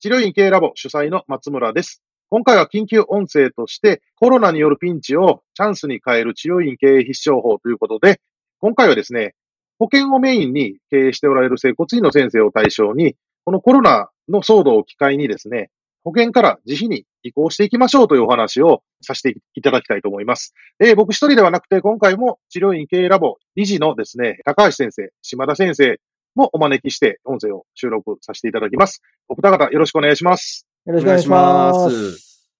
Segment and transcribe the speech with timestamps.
[0.00, 2.02] 治療院系ラボ主催の松村です。
[2.30, 8.20] 今回は緊急音声としてコロナによるピンチをチャンスに変える治療院経営必勝法ということで、
[8.60, 9.34] 今回はですね、
[9.78, 15.70] 保険をメインに経営しておられる整骨院の先生を対象に、このコロナの騒動を機会にですね、
[16.02, 20.54] 保険から自費に移行していきましょうというお話をさせていただきたいと思います。
[20.78, 25.98] え僕一人ではなくて、今回も治療院経営ラボ理事のですね、高橋先生、島田先生
[26.34, 29.02] もお招きして音声を収録させていただきます。
[29.28, 30.66] お二方よろしくお願いします。
[30.86, 32.50] よろしくお願いします。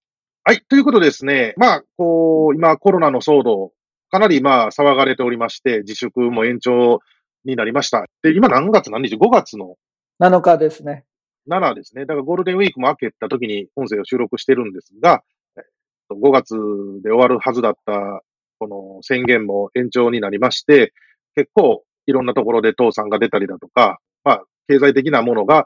[0.43, 0.61] はい。
[0.69, 3.71] ということでですね、まあ、こう、今コロナの騒動、
[4.11, 6.99] かなりまあ騒がれておりまして、自粛も延長
[7.43, 8.05] になりました。
[8.21, 9.75] で、今何月何日 ?5 月の
[10.21, 11.03] 7日ですね。
[11.49, 12.05] 7ですね。
[12.05, 15.23] だからゴールデンウィークも明けた時に音声を収録してるんですが、
[15.57, 15.63] えっ
[16.09, 16.55] と5月
[17.03, 18.21] で終わるはずだった、
[18.59, 20.93] この宣言も延長になりまして、
[21.35, 25.65] 結構いろんなところで倒産が出たりだとか、まあ、経済的なものが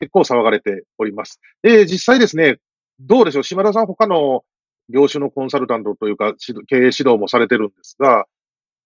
[0.00, 1.40] 結構騒がれております。
[1.62, 2.58] で、実際ですね、
[3.00, 3.42] どうでしょう？
[3.42, 4.42] 島田さん他の
[4.88, 6.34] 業種のコンサルタントというか、
[6.68, 8.24] 経営指導もされてるんですが、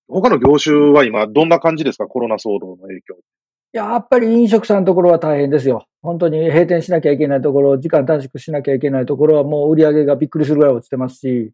[0.08, 2.06] 他の業種は今どんな感じですか？
[2.06, 3.16] コロナ騒動の影響。
[3.72, 5.84] やっぱり飲食さんのところは大変ですよ。
[6.02, 11.52] 本当に閉店しなきゃいけないところ、時間短縮しなきゃいけないところはもう売り上げがびっくりするぐらい落ちてますし、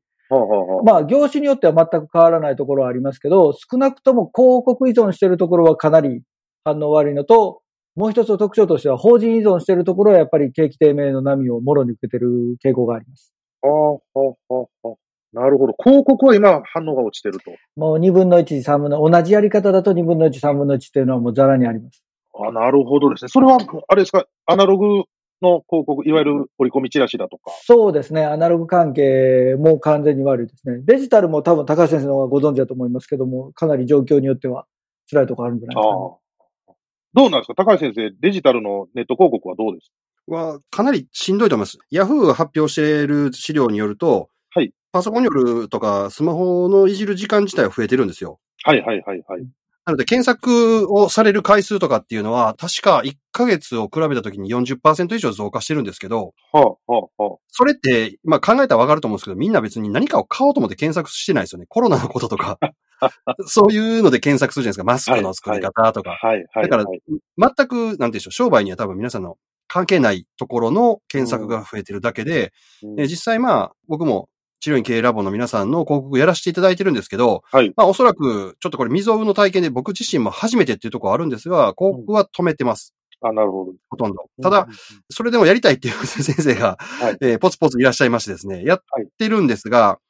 [0.85, 6.23] まあ業種によっては全く変わらないところはありますけど、少なくとも広告依存しているところはかなり
[6.65, 7.61] 反応悪いのと、
[7.95, 13.33] もう一つの特徴としては法人依存しているところはやっぱり景気低迷の波をもろに受けている傾向があります。
[13.63, 14.97] ああ。
[15.33, 15.75] なるほど。
[15.83, 17.53] 広告は今反応が落ちてると。
[17.77, 22.03] もう2分の1、3分の、同じやり方だと2分の1、3分の1っていうのはもうザラにあります。
[22.39, 23.29] あなるほどですね。
[23.29, 25.05] それは、あれですか、アナログ
[25.43, 27.51] の広告、いわゆる折り込みチラシだとか。
[27.65, 28.25] そうですね。
[28.25, 30.81] アナログ関係も完全に悪いですね。
[30.85, 34.67] デジタルも多分高橋先生の方がご存知だと思いますけども、かなり状況によっては
[35.11, 36.75] 辛いところあるんじゃないですか、ね。
[37.15, 37.55] どうなんですか？
[37.55, 39.93] 高橋先生、デジタルのネット広告はどうです？
[40.27, 41.79] は、かなりしんどいと思います。
[41.91, 48.41] ヤフーが発表している資料によると、はいパソコンによるとか、スマホのいじる時間自体は増えてるんですよ。
[48.65, 49.47] はいはいはいはい。
[49.87, 61.67] なので、検索をされる回数とかっていうのは、確か1ヶ月を比べた時に40%以上増加してるんですけど、はあ、はあ、はそれって、まあ考えたらわかると思うんですけど、みんな別に何かを買おうと思って検索してないですよね。
[61.69, 62.59] コロナのこととか。
[63.47, 64.85] そういうので検索するじゃないですか。
[64.85, 66.19] マスクの作り方とか。
[66.21, 66.27] あ。
[66.27, 67.01] はいはいだからはい。
[67.39, 69.39] 全く、なんでしょう、商売には多分皆さんの
[69.69, 72.53] 関係ないところの検索が増えてるだけで、
[72.83, 74.29] うんえ実際まあ、僕も
[74.67, 77.73] 治療院経営ラボの皆さんの広告やらせていただいてるんですけど、はい。
[77.77, 82.93] まあおそらく、ちょっとこれ未曾有の体験で僕自身も初めてっていうところあるんですが、広告は止めてます。
[83.21, 83.73] あ、なるほど。
[83.89, 84.29] ほとんど。
[84.43, 84.67] ただ、、
[85.09, 88.83] それでもやりたいっていう先生が、はいえーポツポツいらっしゃいましてですね、やっ
[89.17, 90.01] てるんですが、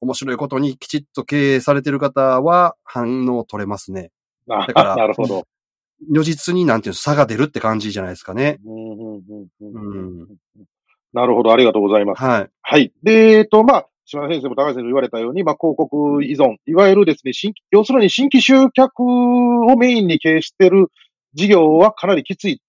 [0.00, 4.12] 面白いことにきちっと経営されてる方は反応取れますね。
[4.48, 5.48] あだから なるほど。
[6.08, 8.60] 如実になんていうの差が出るって感じじゃないですかね。
[8.64, 10.38] うんうんうんうんうん
[11.16, 12.22] なるほど、ありがとうございます。
[12.22, 12.50] はい。
[12.60, 12.92] はい。
[13.02, 20.92] で、えっと、まあ、島田先生も高橋先生も言われたように、まあ、広告依存、いわゆるですね、新規、要するに新規集客をメインに経営している
[21.34, 22.62] 事業はかなりきつい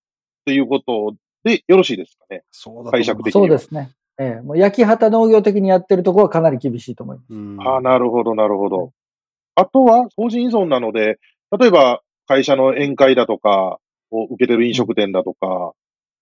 [0.45, 2.43] ということでよろしいですかね。
[2.51, 3.91] そうだ解釈的にそうですね。
[4.19, 7.33] ええ、もう焼き畑農業的にやってるところはかなり厳しいと思います。
[7.33, 8.91] うんああ、なるほど、なるほど。
[9.53, 11.19] あとは、法人依存なので、
[11.57, 15.73] 例えば、会社の宴会だとかを受けてる飲食店だとか、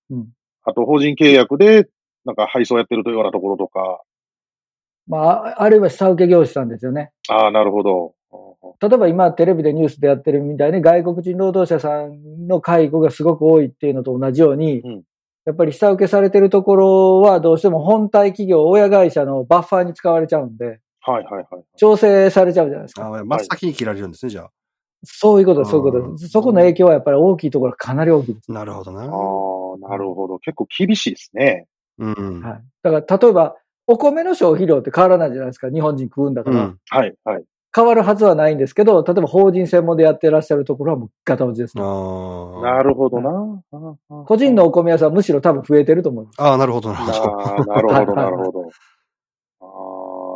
[0.09, 0.27] うん
[0.67, 1.87] あと、法人契約で、
[2.25, 4.01] なんか配送やってるというようなところとか、
[5.07, 7.11] まあ、ああるいは下請け業者さんですよね。
[7.29, 8.13] ああ、なるほど。
[8.81, 15.03] 例えば今テレビでニュースでやってるみたいに外国人労働者さんの介護がすごく多いっていうのと同じように、うん
[15.45, 21.45] やっぱり下請けされてるところはどうしても本体企業、親会社のバッファーに使われちゃうんで、はいはいはい。
[21.77, 23.05] 調整されちゃうじゃないですか。
[23.05, 24.51] あ真っ先に切られるんですね、じゃあ。
[25.03, 26.29] そういうことです、そういうことうんです。
[26.29, 28.51] そこの影響はやっぱり大きいところはかなり大きいです。
[28.51, 29.01] なるほどな。
[29.01, 29.07] ああ、
[29.87, 30.39] なるほど。
[30.39, 31.67] 結構厳しいですね。
[31.99, 32.41] うん。
[32.41, 32.63] はい。
[32.81, 33.55] だから例えば、
[33.87, 35.69] お米の消費量って変わらないじゃないですか。
[35.69, 36.57] 日本人食うんだから。
[36.57, 36.79] うん。
[36.89, 37.43] はいはい。
[37.75, 41.83] 変わるはずはないんですけど、例えば法人専門でやってらっしゃるところはもうガタ落ちですね。
[41.83, 42.83] あなあ。
[42.83, 43.61] るほどな。
[44.25, 46.41] 個人のお米屋さんはむしろ多分増えてると思います。
[46.41, 47.41] ああ、なるほど、なるほど。
[47.41, 48.69] ああ、なるほど、なるほど。
[49.59, 49.65] あ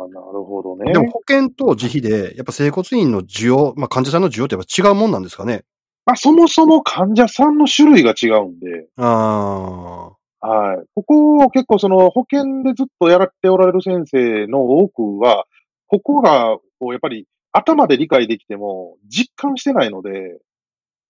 [0.04, 0.92] あ、なるほどね。
[0.92, 5.64] でも保険と自費で、やっぱ整骨院の需要、まあ患者さんの需要ってやっぱ違うもんなんですかね。
[6.04, 10.10] まあ、そもそも患者さんの種類が違うんで、あ
[10.40, 10.86] はい。
[10.94, 15.46] ここを結構その保険でずっとやられておられる先生の多くは、
[15.86, 20.40] ここが、こう、やっぱり頭で理解できても実感してないので、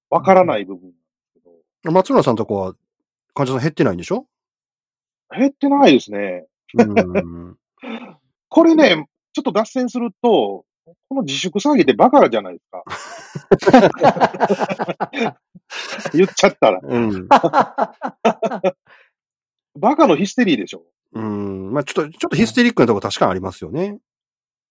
[0.08, 1.50] わからない部分なんですけど、
[1.88, 1.90] あ。
[1.92, 2.74] 松村さんとこは
[3.34, 4.26] 患者さん減ってないんでしょ？
[5.36, 6.46] 減ってないですね。
[6.74, 7.56] うん。
[8.48, 10.64] これね、ちょっと脱線すると、
[11.08, 12.82] この自粛騒ぎってバカじゃないですか。
[16.12, 16.80] 言っちゃったら。
[16.82, 17.28] うん。
[19.76, 20.82] バカのヒステリーでしょ。
[21.12, 21.72] うん。
[21.72, 23.98] まあちょっと、ちょっとヒステリックなとこ確かにありますよね。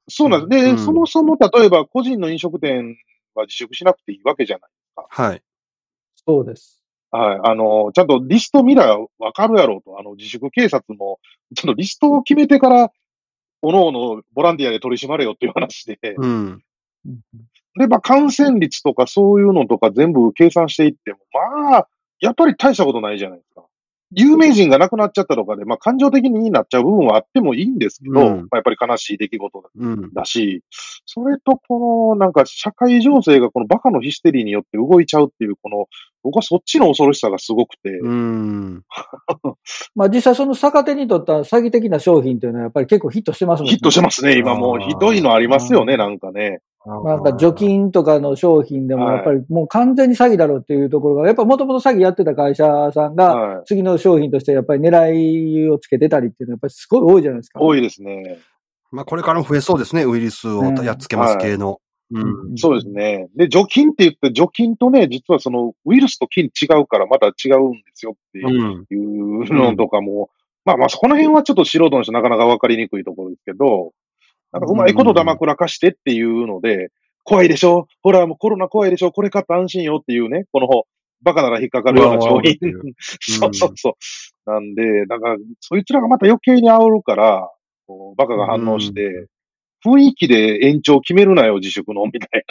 [0.07, 0.63] そうなんです。
[0.63, 2.97] で、うんそもそも例えば個人の飲食店
[3.35, 4.69] は自粛しなくていいわけじゃない。
[5.09, 5.41] はい。
[6.25, 6.83] そうです。
[7.11, 7.39] はい。
[7.43, 9.99] あの、ちゃんとリスト見りゃわかるやろうと。
[9.99, 11.19] あの、自粛警察も、
[11.55, 12.91] ちゃんとリストを決めてから、
[13.61, 15.97] おのおのボランティアで取り締まれよっていう話で。
[16.17, 16.63] うん。
[17.05, 17.19] うん
[17.79, 21.87] で、まあ、感染率とかそういうのとか全部計算していっても、まあ、
[22.19, 23.48] やっぱり大したことないじゃないですか。
[24.11, 30.13] 有名人が亡くなっちゃったとかで、まあ、感情的になっちゃう部分はあってもいいんですけど、うんまあ、やっぱり悲しい出来事うん。
[30.13, 30.63] だし、
[31.05, 35.85] それとこの、なんか社会情勢がこのバカのヒステリーによって動いちゃうっていう、この、
[36.23, 38.83] 僕はそっちの恐ろしさがすごくて、うん。
[39.95, 43.71] まあ実際その逆手にとった詐欺的な商品というのはやっぱり結構ヒットしてますもんね。
[43.71, 46.61] ヒットしてますね、今もうひどいのありますよね、なんかね。
[46.85, 53.63] なんか除菌とかの商品でもはいやっぱりもう完全に詐欺だろうっていうところが、やっぱもともと詐欺やってた会社さんが、はい。
[53.65, 57.59] 次の商品としてやっぱり狙いをつけてたりっていうのはやっぱりすごい多いじゃないですか。
[57.59, 58.39] 多いですね。
[58.91, 60.05] まあこれからも増えそうですね。
[60.05, 61.79] ウイルスをやっつけます系の。
[62.11, 62.19] う
[62.53, 62.57] ん。
[62.57, 63.27] そうですね。
[63.35, 68.85] で、除菌って言って、除菌とね、実はそのウイルスと菌違うからまた違うんですよってうん。
[68.89, 70.29] いうのとかも、
[70.65, 73.91] まあまあ、この辺はちょっと素人の人なかなかわかりにくいところですけど、
[74.51, 76.89] なんかうまいこと黙らかしてっていうので、
[77.23, 77.87] 怖いでしょ？
[78.01, 79.11] ほら、もうコロナ怖いでしょ？
[79.11, 80.67] これ買って安心よっていうね、この
[81.21, 82.57] バカなら引っかかるような商品。
[83.19, 83.97] そうそうそ
[84.47, 84.51] う。
[84.51, 87.51] なんで、なんか、そいつらがまた余計に煽るから、
[87.87, 89.27] こうバカが反応して、
[89.85, 92.43] 雰囲気で延長決めるなよ、自粛の、みたい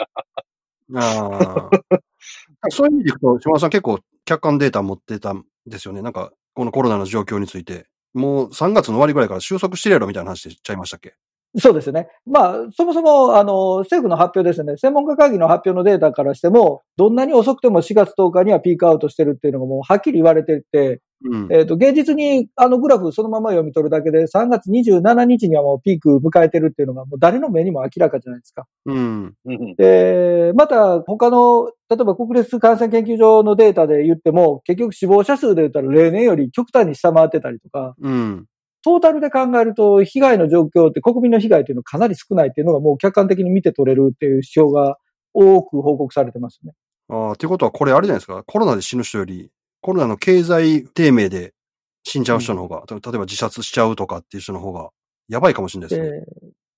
[0.93, 1.01] な。
[1.01, 1.99] ああ。
[2.69, 6.01] そういう意味でいくと、島田さん結構客観データ持ってたんですよね。
[6.01, 7.87] なんか、このコロナの状況について。
[8.13, 11.13] もう3月の終わりぐらいから収束してるやろみたいな話でちゃいましたっけ？
[11.57, 12.07] そうですね。
[12.27, 14.77] まあ、そもそも、あの、政府の発表ですね。
[14.77, 21.47] 専門家会議の発表のデータからしても、どんなに遅くても4月10日にはピークアウトしてるっていうのがもうはっきり言われてて、うん。
[21.51, 28.65] えっ、と、現実にあのグラフそのまま読み取るだけで3月27日にはもうピーク迎えてるっていうのがもう誰の目にも明らかじゃないですか。
[28.85, 29.33] うん。
[29.45, 38.45] うんで、また他の、例えば国立感染研究所のデータで言っても、結局死亡者数で言ったら例年より極端に下回ってたりとか、うん。
[38.83, 44.97] トータルで考えると、被害の状況って国民の被害っていうのはかなり少ないっていうのがもう客観的に見て取れるっていう指標が
[45.33, 46.73] 多く報告されてますね。
[47.09, 48.43] ああ、ということはこれあれじゃないですか？
[48.43, 51.53] コロナで死ぬ人より、コロナの経済低迷で
[52.03, 54.89] 死んじゃう人の方が、た例えば自殺しちゃうとかっていう人の方が、
[55.27, 56.09] やばいかもしれないですね。
[56.09, 56.25] で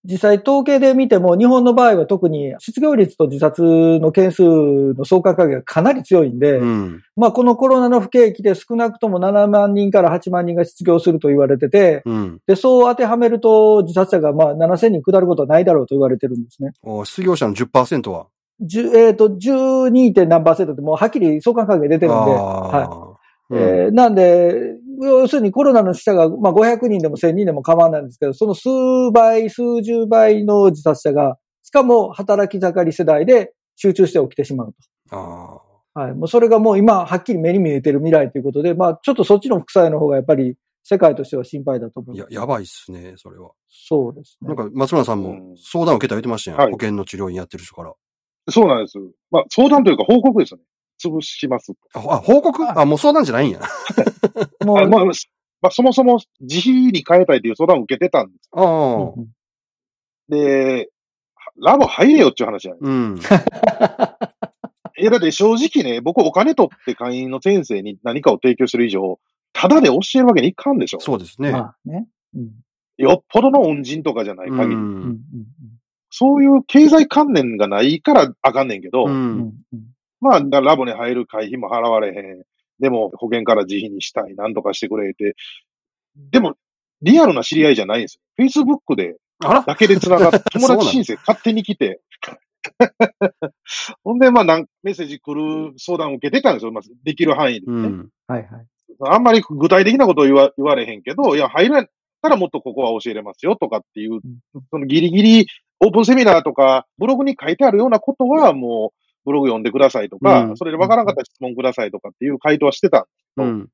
[0.03, 7.03] 実際統計で見ても、日本の場合は特に失業率と自殺の件数の相関関係がかなり強いんで、うん。
[7.15, 12.39] まあこのコロナの不景気で少なくとも7万人から8万人が失業すると言われてて、うん。
[12.47, 16.71] で、そう当てはめると自殺者がまあ7000人下ることはないだろうと言われてるんですね。
[16.81, 18.27] お失業者の10%は
[18.63, 20.13] ？10えっ、と、12.
[20.13, 23.21] 点何パーセントってもうはっきり相関関係出てるんで、あはい。
[23.53, 28.69] えーなんで、要するにコロナの死者が、まあ、500人でも1000人でも構わないんですけど、その数
[29.13, 34.75] 倍、数十倍の自殺者が、しかも働き盛り世代で集中して起きてしまう
[35.09, 35.61] あと。
[35.93, 36.13] はい。
[36.13, 42.15] もうそれがもう今、はっきり目に見えてる未来ということで、まあ、ちょっとそっちの副作用の方がやっぱり世界としては心配だと思あ。
[42.15, 42.31] います。
[42.31, 43.51] いや、やばいっすね、それは。
[43.67, 44.47] そうですね。
[44.47, 47.93] なんか、松村さんもうん相談を受けた言ってましたよ、はい保険の治療院やってる人から。
[48.49, 48.97] そうなんです。
[49.29, 50.63] まあ、相談というか報告ですよね。
[51.07, 51.73] 潰します。
[51.93, 52.79] あ、あ報告？
[52.79, 53.59] あ、もう相談じゃないんや。
[54.65, 55.11] もう、あまあ、ま
[55.63, 58.49] あ、そもそも自費に変えたいという相談を受けてたんです。
[58.53, 59.13] ああ。
[60.29, 60.89] で、
[61.57, 63.19] ラボ入れよっていう話じゃないうん。
[64.97, 69.19] いや、だって正直ね、僕お金取って会員の先生に何かを提供する以上、
[69.53, 70.99] ただで教えるわけにいかんでしょ。
[70.99, 71.51] そうですね。
[71.51, 72.07] まあね。
[72.35, 72.51] うん
[72.97, 75.19] よっぽどの恩人とかじゃない限り、ううん。
[76.11, 79.09] そういう経済関連がないからあかんねんけど、う。
[79.09, 79.53] うんん
[80.21, 82.43] まあ、ラボに入る会費も払われへん。
[82.79, 84.35] でも、保険から自費にしたい。
[84.35, 85.35] なんとかしてくれて。
[86.15, 86.55] でも、
[87.01, 88.45] リアルな知り合いじゃないんですよ。
[88.45, 92.01] Facebook で、あらだけで繋がって、 友達申請勝手に来て。
[94.03, 96.71] ほんで、まあなん、メッセージ来る相談を受けてたんですよ。
[96.71, 98.09] まあ、できる範囲で、ねうん。
[98.27, 98.67] はいはい。
[99.03, 101.87] あんまり具体的なことを言わ言われへんけど、いや、入ら
[102.21, 104.21] たらもっとここは教えれますよとかっていう、
[104.69, 105.47] そのギリギリ
[105.79, 113.07] オープンセミナーとか、ブログに書いてあるようなことはもう、ブログ読んでくださいとか、うんそれでわからなかったら質問くださいとかっていう回答はしてた。
[113.37, 113.45] うん。
[113.45, 113.69] うん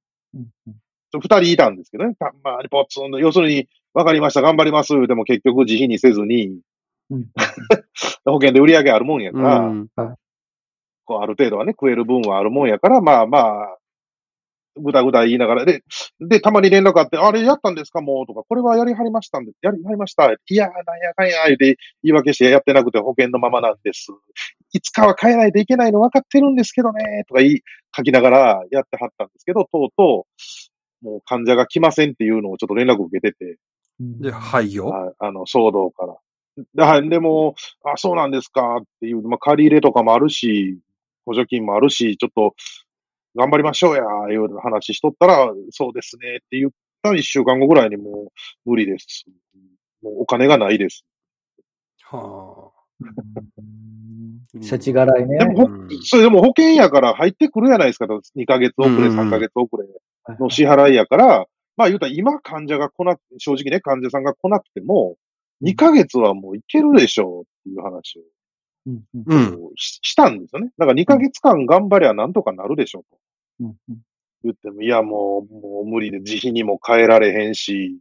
[0.67, 0.75] うん
[1.13, 2.15] 二人いたんですけどね。
[2.19, 5.07] たまにポツンと、要するに、わかりました、頑張ります。
[5.07, 6.59] でも結局自費にせずに、
[7.09, 7.25] うん
[8.25, 9.87] 保険で売り上げあるもんやから、うん。
[11.05, 13.77] こうある程度はね、食える分はあるもんやから、まあまあ、
[14.79, 15.83] ぐだぐだ言いながら、で、
[16.19, 20.31] で、たまに連絡あって、あれやったんですかもうとか、これはやりはりましたんで、やりはりました。
[20.31, 24.11] いや、なんやかんや、言うて言い訳してやってなくて保険のままなんです。
[24.73, 27.61] いつかは変えないといけないの分かってるんですけどね、とか言い、
[27.95, 30.27] 書きながらやってはったんですけど、とうと
[31.01, 33.57] う、もう患者が来ませんっていうのをちょっと連絡を受けてて、
[33.99, 36.15] で、廃業はいあの、騒動から。
[36.73, 37.09] ではい。
[37.09, 40.79] でも、あ、そうなんですかっていう、まあ、借り入れとかもあるし、
[41.25, 42.55] 補助金もあるし、ちょっと、
[43.35, 46.71] 頑張りましょうや、いう話しとったら、そうですねって言っ
[47.03, 48.31] た一週間後ぐらいにも
[48.65, 49.25] う、無理です。
[50.01, 51.05] もうお金がないです。
[52.03, 52.77] はあ。
[54.61, 55.45] 世知辛いねで。
[55.45, 55.69] も、
[56.03, 58.05] それでも保険やから入ってくるやないですか。
[58.05, 59.87] 2ヶ月遅れ、うんうん3ヶ月遅れ
[60.39, 65.15] の支払いやから、まあ言うたら今患者が来なく、正直ね、患者さんが来なくても、
[65.63, 68.21] 2ヶ月はもういけるでしょうっていう話
[68.85, 69.65] うんうんうん。
[69.65, 70.71] をししたんですよね。
[70.77, 73.03] だから2ヶ月間頑張りゃなんとかなるでしょ
[73.59, 73.75] うと
[74.43, 77.99] 言っても、いやもう、もう無理で自費にも変えられへんし、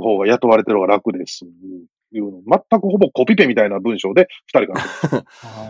[0.00, 1.44] 方が雇われてる方が楽です。
[2.16, 4.80] いうの、全くほぼコピペみたいな文章で2人か
[5.12, 5.24] ら。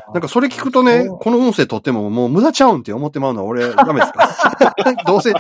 [0.15, 4.29] なんかそれ聞くとね、この音声撮ってももう無駄ちゃうんって思ってまうのは俺 ダメですか？
[5.07, 5.31] どうせ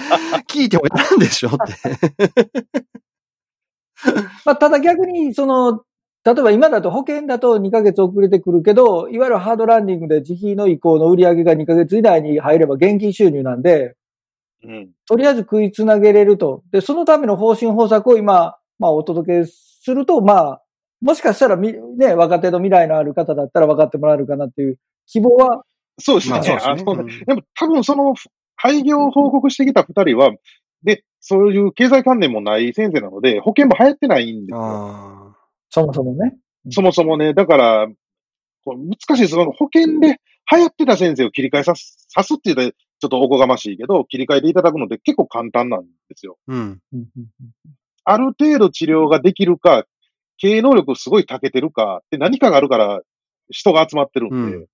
[0.48, 2.72] 聞いてもやるんでしょって。
[4.44, 5.82] まあ、ただ逆に、その、
[6.24, 13.94] 例えば今だと保険だと2ヶ月遅れてくるけど、いわゆるハードランディングで自費の移行の売り上げが2ヶ月以内に入れば現金収入なんで、
[14.64, 14.90] うん。
[15.08, 16.62] とりあえず食いつなげれると。
[16.70, 20.61] で、そのための方針方策を今、まあお届けすると、まあ、
[21.02, 25.64] もしかしたらみ、ね、若手の未来のある方だったら分かってもらえるかなっていう希望は、
[25.98, 26.34] そうですね。
[26.34, 28.14] まあそうですねうんでも多分その
[28.56, 30.30] 廃業を報告してきた2人は、
[30.84, 34.58] で、そういう経済関連もない先生なので、保険も流行ってないんですよ。
[34.62, 35.36] あ
[35.70, 36.36] そもそもね。
[36.70, 37.88] そもそもね、だから、
[38.64, 39.30] 難しいです。
[39.30, 40.20] その保険で
[40.52, 46.38] 流行ってた先生を切り替えさす、さすって言ったらちょっとおこがましいけど、切り替えていただくのって結構簡単なんですよ。
[46.46, 46.80] うん
[48.04, 49.84] ある程度治療ができるか、
[50.42, 53.00] 経営能力すごい長けてるか、って何かがあるから
[53.48, 54.66] 人が集まってるんで、うん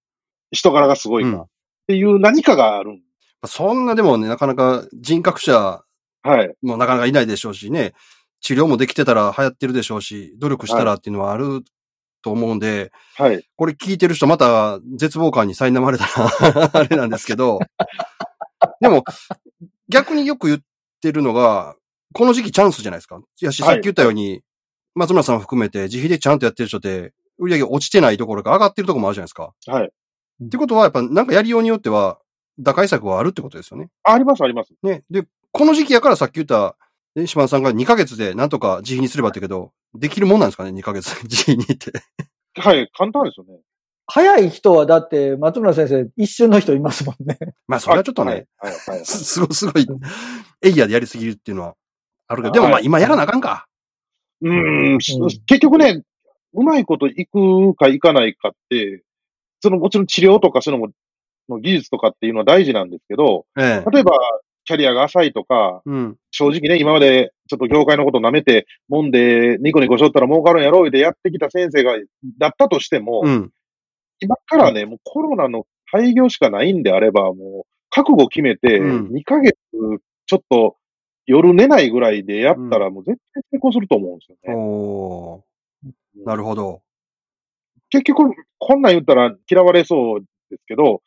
[0.51, 1.47] 人柄がすごいか、うんっ
[1.89, 3.01] ていう何かがあるん
[3.47, 5.83] そんなでもね、なかなか人格者
[6.23, 6.55] はい。
[6.63, 7.93] もなかなかいないでしょうしね、
[8.41, 11.61] 治療もできてたら流行ってるでしょうし、努力したらっていうのはある
[12.23, 13.47] と思うんで、はい。
[13.57, 17.59] これ聞いてる人また絶望感に苛まれたら あれなんですけど、
[18.81, 19.05] でも
[19.91, 20.61] 逆によく言っ
[21.03, 21.77] てるのが、
[22.15, 23.19] この時期チャンスじゃないですか。
[23.19, 24.43] いやし、はいさっき言ったように、
[24.95, 29.53] 松村さんを含めて自費でちゃんとやってる人って、売り上げ落ちてないところが上がってるところもあるじゃないですか。
[29.67, 29.93] はい。
[30.45, 32.19] ってことは、やっぱなんかやりようによっては、
[32.59, 33.89] 打開策はあるってことですよね。
[34.03, 34.75] あります、あります。
[34.83, 35.05] ね。
[35.11, 36.77] で、この時期やからさっき言った、
[37.15, 41.93] ね、島田さんが2ヶ月でなんとか自費にすればってけど、できるもんなんですかね ?2 ヶ月 自費にって。
[42.57, 42.91] はい。
[42.93, 43.61] 簡単ですよね。
[44.07, 47.39] 早い人はだって、松村先生、一瞬の人いますもんね。
[47.67, 48.73] まあ、それはちょっとね、はい。
[48.73, 48.97] はい。
[48.97, 49.87] はいすすごい、すごい、
[50.63, 51.75] エイヤーでやりすぎるっていうのは
[52.27, 53.68] あるけど、でもまあはい今やらなあかんか。
[54.43, 56.03] うーん、うん結局ね、
[56.55, 59.03] うまいこといくかいかないかって、
[59.61, 60.93] そのもちろん治療とかそういうのも、
[61.49, 63.91] の技術とかっていうのは大事なんですけど、ええ。
[63.91, 64.13] 例えば、
[64.65, 66.17] キャリアが浅いとか、うん。
[66.31, 71.97] 正直ね、今までちょっと業界のこと舐めて、もんで、ニコニコしとったら儲かるんやろうでやってきた先生が、
[72.39, 73.51] だったとしても、うん。
[74.21, 79.57] 今からね、もうコロナの廃業しかないんであれば、もう覚悟決めて、うん2ヶ月
[80.27, 80.77] ちょっと
[81.29, 84.55] 夜寝ないぐらいでやったら、もう絶対成功すると思うんですよね。
[84.55, 86.81] おー、なるほど。
[87.91, 90.21] 結局、こんなん言ったら嫌われそう
[90.51, 91.03] ですけど、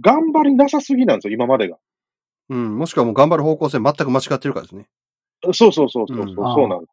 [0.00, 1.78] 頑張りなさすぎなんですよ、今までが。
[2.48, 2.78] うん。
[2.78, 4.88] もしくはもう頑張る方向性全く間違ってるからですね。
[5.44, 6.90] そうそうそうそうそう、うんそうなんです。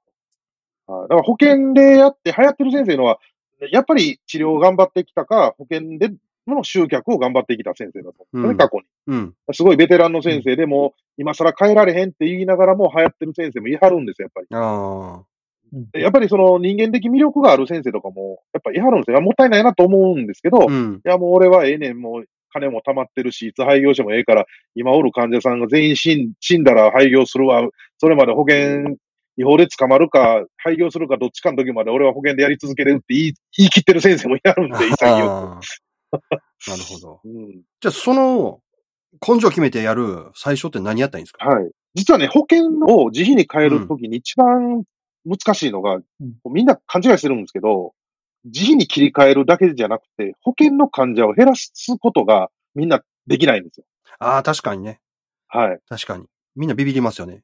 [0.85, 3.19] はいだから保険でやって流行ってる先生のは、
[3.71, 6.11] やっぱり治療を頑張ってきたか、保険で
[6.55, 8.83] の集客を頑張ってきた先生だと思うん過去に。
[9.07, 9.33] うん。
[9.53, 14.47] すごいベテランの先生でも、今更変えられへんって言いながらも流行ってる先生もいはるんですよ、やっぱり。
[14.51, 15.25] ああ。
[15.91, 19.21] でやっぱりその人間的魅力がある先生とかも、やっぱいはるんですよ。
[19.21, 21.01] もったいないなと思うんですけど、いうん。
[21.03, 28.97] やもう俺はええねん、もう金も貯まってるし、いつ廃業してもええから、今おる患者さんが全員死ん死んだら廃業するわ、それまで保険
[29.37, 35.86] 違法で捕まるか、廃業するかどっちかの時まで俺は保険でやり続けれるって言い言い切ってる先生もいはるんで、 潔く。
[36.11, 37.21] なるほど。
[37.23, 38.61] うんじゃあ、その、
[39.27, 41.45] 根性決めてやる最初って何やったらいいんですか？
[41.45, 41.71] はい。
[41.95, 44.83] 実はね、保険を自費に変えるときに一番
[45.25, 45.99] 難しいのが、
[46.51, 47.93] みんな勘違いしてるんですけど、
[48.45, 53.85] 自費に切り替えるだけじゃなくて、保険の患者を減らすことがみんなできないんですよ。
[54.19, 54.99] ああ、確かにね。
[55.47, 55.79] はい。
[55.89, 56.25] 確かに。
[56.55, 57.43] みんなビビりますよね。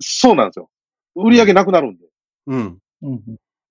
[0.00, 0.68] そうなんですよ。
[1.14, 2.04] 売り上げなくなるんで。
[2.46, 2.78] うん。
[3.02, 3.22] うん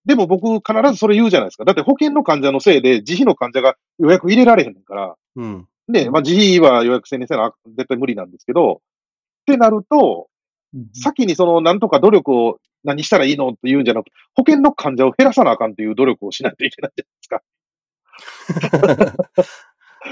[0.05, 1.65] でも僕必ずそれ言うじゃないですか。
[1.65, 5.15] だって保険の患者のせいで自費の患者が予約入れられへんから。
[5.35, 5.67] うん。
[5.87, 10.27] で、まあ自費は予約制にせな絶対無理なんですけど、ってなると、
[10.73, 17.43] うん先にその、なんとか努力を何したらいいのって言うんじゃなくて、保険の患者を減らさなあかんっていう努力をしないといけないじゃない
[18.81, 19.27] ですか。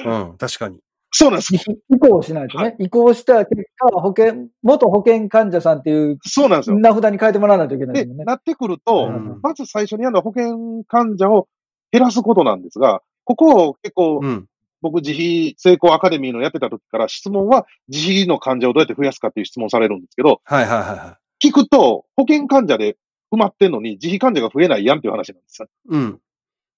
[0.30, 0.38] うん。
[0.38, 0.80] 確かに。
[1.12, 1.54] そうなんです。
[1.56, 2.64] 移行しないとね。
[2.64, 6.80] は移行した結果、保険、元保険患者さんっていうそうなんですよ。
[6.80, 8.24] 名札に変えてもらわないといけないで、ですね。
[8.24, 11.48] なってくると、うんまず最初にやるのは保険患者を
[11.92, 14.48] 減らすことなんですが、ここを結構、うん。
[14.84, 22.98] 僕自費成功アカデミーのやってた時から質問は自費の患者をどうやって増やすかっていう質問されるんですけど、はいはいはいは聞くと保険患者で
[23.32, 25.68] 埋まってんのに自費患者が増えないやんっていう話なんですよ。
[25.92, 25.96] い。
[25.96, 26.20] うん。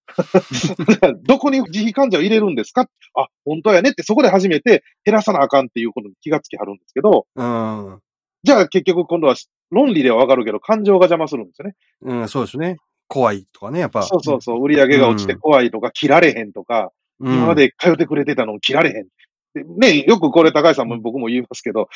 [1.23, 2.87] どこに自費患者を入れるんですか？
[3.15, 7.99] あ、本当やねってそこで初めて減らさなあかんっていうことに気がつきはるんですけど、うん。
[8.43, 9.35] じゃあ結局今度は
[9.71, 11.75] 論理ではわかるけど感情が邪魔するんですよね。
[12.01, 12.77] うん、そうですね。
[13.07, 14.03] 怖いとかね、やっぱ。
[14.03, 17.33] そうそうそう、売り上げが落ちて怖いとか、切られへんとか、うん。
[17.33, 19.07] 今まで通ってくれてたのに切られへん。
[19.53, 21.89] でね、よくこれ高橋さんも僕も言いますけど、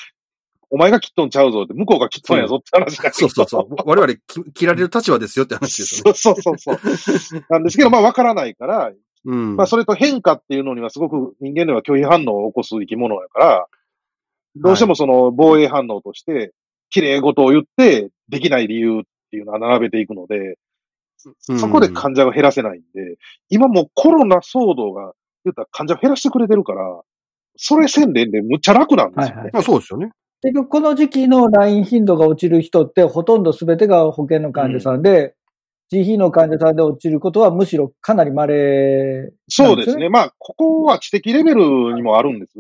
[0.70, 3.76] お前が切っとんちゃうぞって、向こうが切っとんやぞって話だけどそうそうそう。
[3.86, 6.14] 我々き切られる立場ですよって話ですよね。
[6.14, 7.46] そうそうそうそう。
[7.50, 8.92] なんですけど、まあ分からないから、
[9.26, 9.56] うん。
[9.56, 13.68] まあそれと変化っていうのにはすごく人間では拒否反応を起こす生き物やから、
[14.56, 16.54] どうしてもその防衛反応として、
[16.90, 20.56] 綺麗事を言ってできない理由っていうのは並べていくので、うん
[21.40, 23.18] そこで患者を減らせないんで、
[23.50, 27.02] 今もうコロナ騒動が言ったら患者を減らしてくれてるから、
[27.58, 29.34] それ宣伝でむっちゃ楽なんですよね。
[29.34, 30.12] はいはいまあそうですよね。
[30.41, 35.36] 結局、この時期の来院頻度が落ちる人って、ほとんど全てが保険の患者さんで、
[35.91, 39.32] 自費の患者さんで落ちることはむしろかなり稀。
[39.48, 40.10] そうですね。
[40.10, 42.53] まあ、ここは知的レベルにもあるんです。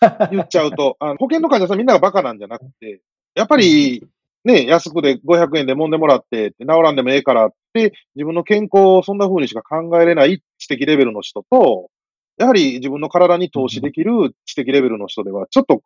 [0.32, 0.96] 言っちゃうと。
[0.98, 3.00] あの保険の患者さんみんながバカなんじゃなくて、
[3.34, 4.04] やっぱり、
[4.44, 11.90] ね、安くで500円で揉んでもらって、治らんでもええからって、自分の健康をそんな風にしか考えれない知的レベルの人と、
[12.36, 15.82] やはり自分の体に投資できる知的レベルの人ではちょっと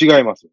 [0.00, 0.48] 違います。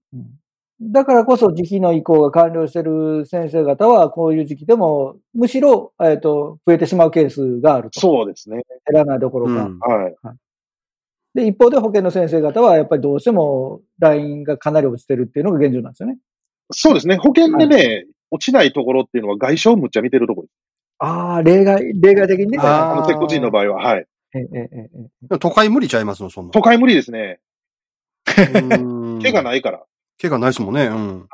[0.81, 7.99] だからこそ自費の移行が完了している先生方は、こういう時期でも、むしろ、えっ、と、増えてしまうケースがあると。
[7.99, 8.63] そうですね。
[8.89, 9.51] 減らないどころか。
[9.65, 10.15] うんはい。
[11.35, 16.17] で、一方で保険の先生方は、やっぱりどうしても、ラインがかなり落ちてるっていうのが現状なんですよね。
[16.71, 17.17] そうですね。
[17.17, 20.55] 保険でね、落ちないところっていうのは外傷をむっちゃ見てるところです。
[20.99, 22.57] ああ、例外、例外的にね。
[22.61, 24.05] あーあの、鉄骨人の場合は、はい。
[24.33, 24.89] えええええ
[25.33, 26.51] え都会無理ちゃいますの、そんな。
[26.51, 27.39] 都会無理ですね。
[29.19, 29.83] うん毛がないから。
[30.17, 30.85] 毛がないですもんね。
[30.85, 31.27] うん。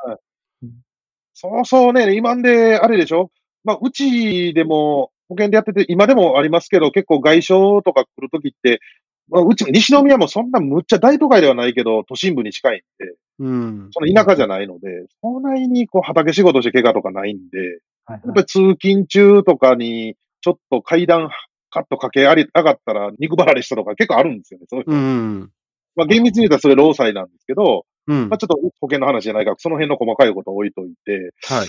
[1.34, 3.30] そうそうね、今んで、あれでしょ？
[3.64, 7.48] まあ、うちでも、保険でやってて、今でもありますけど、結構外傷
[7.84, 8.80] とか来るときって、
[9.28, 13.88] まあ、うち、西宮もそんなむっちゃ大都会ではないけど、都心部に近いんで、うん。
[13.92, 17.58] その田舎じゃないので、そんなにこう畑仕事して怪我とかないんで、
[18.04, 21.28] はいやっぱり通勤中とかに、ちょっと階段
[21.70, 24.66] カッと駆け上り上がったら肉離れしたとか結構あるんですよね。
[24.70, 25.50] そういううん。
[25.96, 28.38] まあ、厳密に言うたらそれ労災なんですけど、うんまあ、。
[28.38, 31.68] ちょっと保険の話じゃないから、その辺の細かいことを置いといて、はい。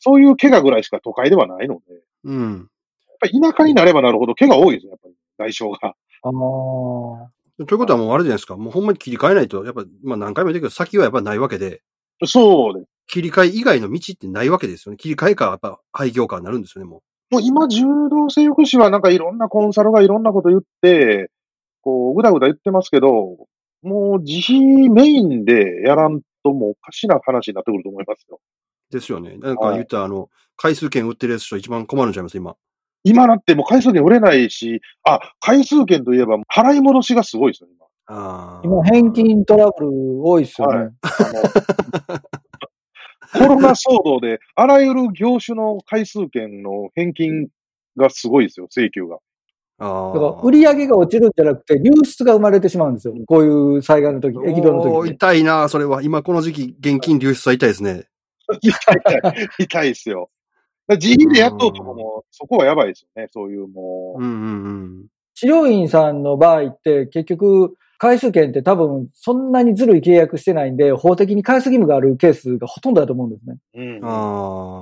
[0.00, 1.80] そういう怪我ぐらいしか都会ではないので、
[2.24, 2.68] うん。
[3.08, 5.14] やっぱり田舎になればなるほど怪我多いですよ、やっぱり。
[5.38, 5.94] 外傷が。
[6.22, 7.64] ああ。
[7.64, 8.56] ということはもうあれじゃないですか。
[8.56, 11.82] もうほんまに切り替えないと、やっぱ、まあ何回も言ってるけど、先はやっぱないわけで、
[12.24, 12.88] そうです。
[13.06, 14.96] 切り替え以外の道ってないわけですよね。
[14.96, 21.30] 切り替えか、やっぱ廃業かになるんですよね、ももう今、柔道整復師はなんかいろんなコンサルがいろんなこと言って、
[21.82, 23.36] こう、ぐだぐだ言ってますけど、
[23.82, 28.40] もう自費メインでやらんともうおかしな話になってくると思いますよ。
[28.90, 28.92] う。
[28.92, 29.36] ですよね。
[29.38, 32.56] なんか言ったら、あの、回数券売ってるやつと一番困るんちゃいます、今。
[33.04, 37.86] 今なってもう回数券売れないし、あ、回数券といえば払い戻しがすごいですよ、今。
[38.06, 38.60] ああ。
[38.64, 40.78] 今、返金トラブル多いですよね。
[40.78, 40.90] はい
[43.32, 47.48] コロナ騒動で、あらゆる業種の回数券の返金
[47.96, 49.18] がすごいですよ、請求が。
[49.78, 50.14] ああ。
[50.14, 53.14] だから売り上げが落ちるんじゃなくて、流出が生まれてしまうんですよ。
[53.26, 55.12] こういう災害の時、激動の時。
[55.12, 56.02] 痛いな、それは。
[56.02, 58.06] 今この時期、現金流出は痛いですね。
[58.60, 60.28] 痛い痛い、痛いですよ。
[60.88, 64.22] だから自費でやっとうとかも、そこはやばいですよね、そういうもう。
[64.22, 65.06] うんうん
[65.40, 73.56] 治療院さんの場合って結局、回数券って多分そんなにずるい契約してないんで、法的に返す義務があるケースがほとんどだと思うんですね。
[73.74, 74.04] うんうん。
[74.04, 74.77] あ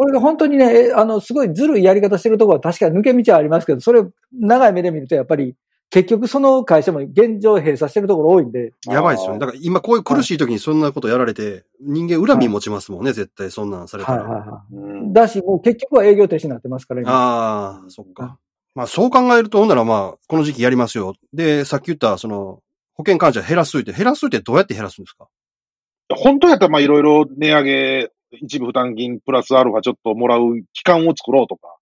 [0.00, 5.56] これが本当にね、えあの、すごいずるいやり方してるところは確かに抜け道はありますけど、それを長い目で見るとやっぱり、
[5.90, 8.94] 結局その会社も現状閉鎖してるところ多いんで、あ。
[8.94, 9.40] やばいですよね。
[9.40, 14.22] だから今こういう苦しい時にそんなことやられて、人間恨み持ちますもんね、絶対そんなんされたら。
[14.22, 15.12] はいはいはうんい。
[15.12, 17.12] だし、もう結局は営業停止になってますから、今。
[17.12, 18.38] ああ、そっか。
[18.74, 21.12] まあそう考えると、ほんならまあ、この時期やりますよ。
[21.34, 22.62] で、さっき言った、その、
[22.94, 25.26] 保険患者減らすといて、減らすといてどうやって減らすんですか？
[26.16, 31.76] 本当やったら、まあ、いろいろ値上げ、一部負担金プラスアルファちょっともらう期間を作ろうとか、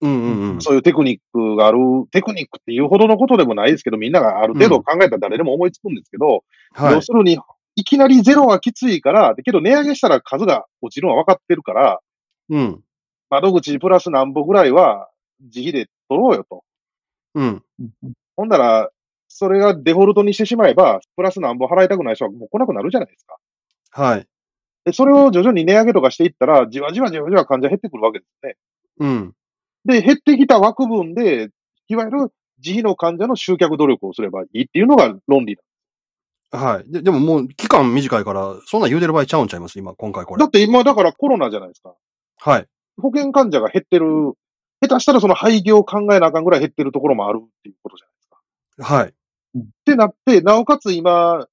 [0.00, 0.60] うんうんうん。
[0.60, 1.78] そういうテクニックがある、
[2.12, 6.94] テクニックっていうほどのことでもないですけど、みんながある程度考えたら誰でも思いつくんですけど、はい。
[6.94, 7.38] 要するに、
[7.74, 12.00] いきなりゼロはきついから、だけど値上げしたら数が落ちるのは分かってるから、
[12.50, 12.80] うん。
[13.30, 15.08] 窓口プラス何歩ぐらいは
[15.40, 16.64] 自費で取ろうよと。
[17.34, 17.62] うん。
[18.36, 18.90] ほんなら、
[19.28, 23.36] それがデフォルトにしてしまえば、プラス何本払いたくない人はもう来なくなるじゃないですか。
[23.90, 24.26] はい。
[24.84, 28.56] で、それを徐々に値上げとかしていったら、じわじわじわじわ患者減ってくるわけですね。
[29.00, 29.34] うん。
[29.84, 31.50] で、減ってきた枠分で、
[31.88, 35.56] いわゆる自費の患者の集客努力をすればいいっていうのが論理
[36.50, 36.90] はい。
[36.90, 39.78] で、でももう期間短いから、そんなん言うてる場合ちゃうんちゃいます？
[39.78, 40.46] 今、今回これだ。
[40.46, 41.94] って今だからコロナじゃないですか。
[42.38, 42.66] はい。
[43.00, 44.06] 保険患者が減ってる、
[44.80, 48.28] 下手したらその廃業を考えなあかんぐらい減ってるところもあるっていうことじゃないです
[48.88, 48.94] か。
[48.94, 49.08] はい。
[49.08, 51.46] ってなって、なおかつ今、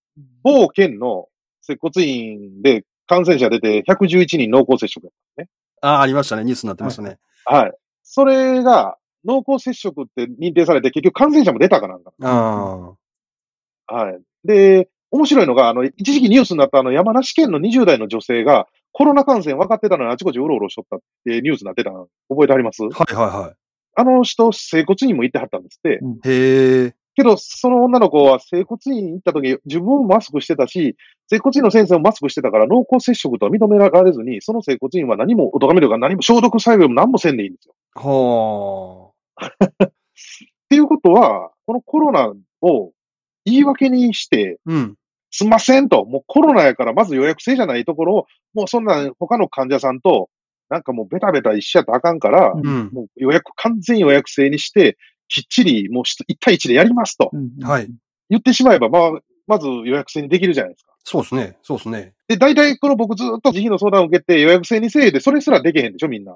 [0.44, 1.28] 某県の
[1.62, 5.50] 接骨院で感染者出て111人濃厚接触だったね。
[5.82, 6.44] ああ、ありましたね。
[6.44, 7.18] ニュースになってましたね。
[7.46, 7.74] はい。
[8.04, 12.12] それが濃厚接触って認定されて結局感染者も出たかなんか。
[12.22, 12.94] あ
[13.88, 14.20] はい。
[14.44, 22.82] で、面白いのが、あの、一時期ニュースになったあの山梨県の20代の女性がコロナ感染分かってたのにあちこちうろうろしとったってニュースになってたの覚えてあります？
[22.84, 22.88] あ。
[22.88, 23.54] はいはいは
[23.98, 26.00] あの人、整骨院も行ってはったんですって。
[26.02, 26.30] い。
[26.30, 26.96] へえ。
[27.16, 30.96] けど、その女の子は整骨院行った時、自分もマスクしてたし、
[31.28, 37.76] 整骨院の先生もマスクしてたから、濃厚接触とは認められずに、その整骨院は何も、お咎めというか何も消毒作業も何もせんでいいんですよ。
[37.96, 39.12] は
[39.86, 39.92] っ
[40.70, 42.92] ていうことは、このコロナを
[43.46, 44.72] 言い訳にして、あ。
[44.72, 44.96] うん。
[45.32, 50.30] すんませんと、もうコロナやからまず予約制じゃないところを、もうそんな他の患者さんと、
[50.70, 52.90] なんかもうベタベタ一緒やったらあかんから、うんうん。
[52.92, 57.88] もう予約、完全予約制にして、きっちりもう1対1でやりますとうんはい。
[58.30, 59.12] 言ってしまえば、まあ、
[59.48, 60.94] まず予約制にできるじゃないですか。
[61.04, 61.58] そうですね。
[61.62, 62.14] そうですね。
[62.28, 66.36] で、大体この僕ずっと自費の相談を受けて予約制にせいで、それすらできへんでしょ、みんな。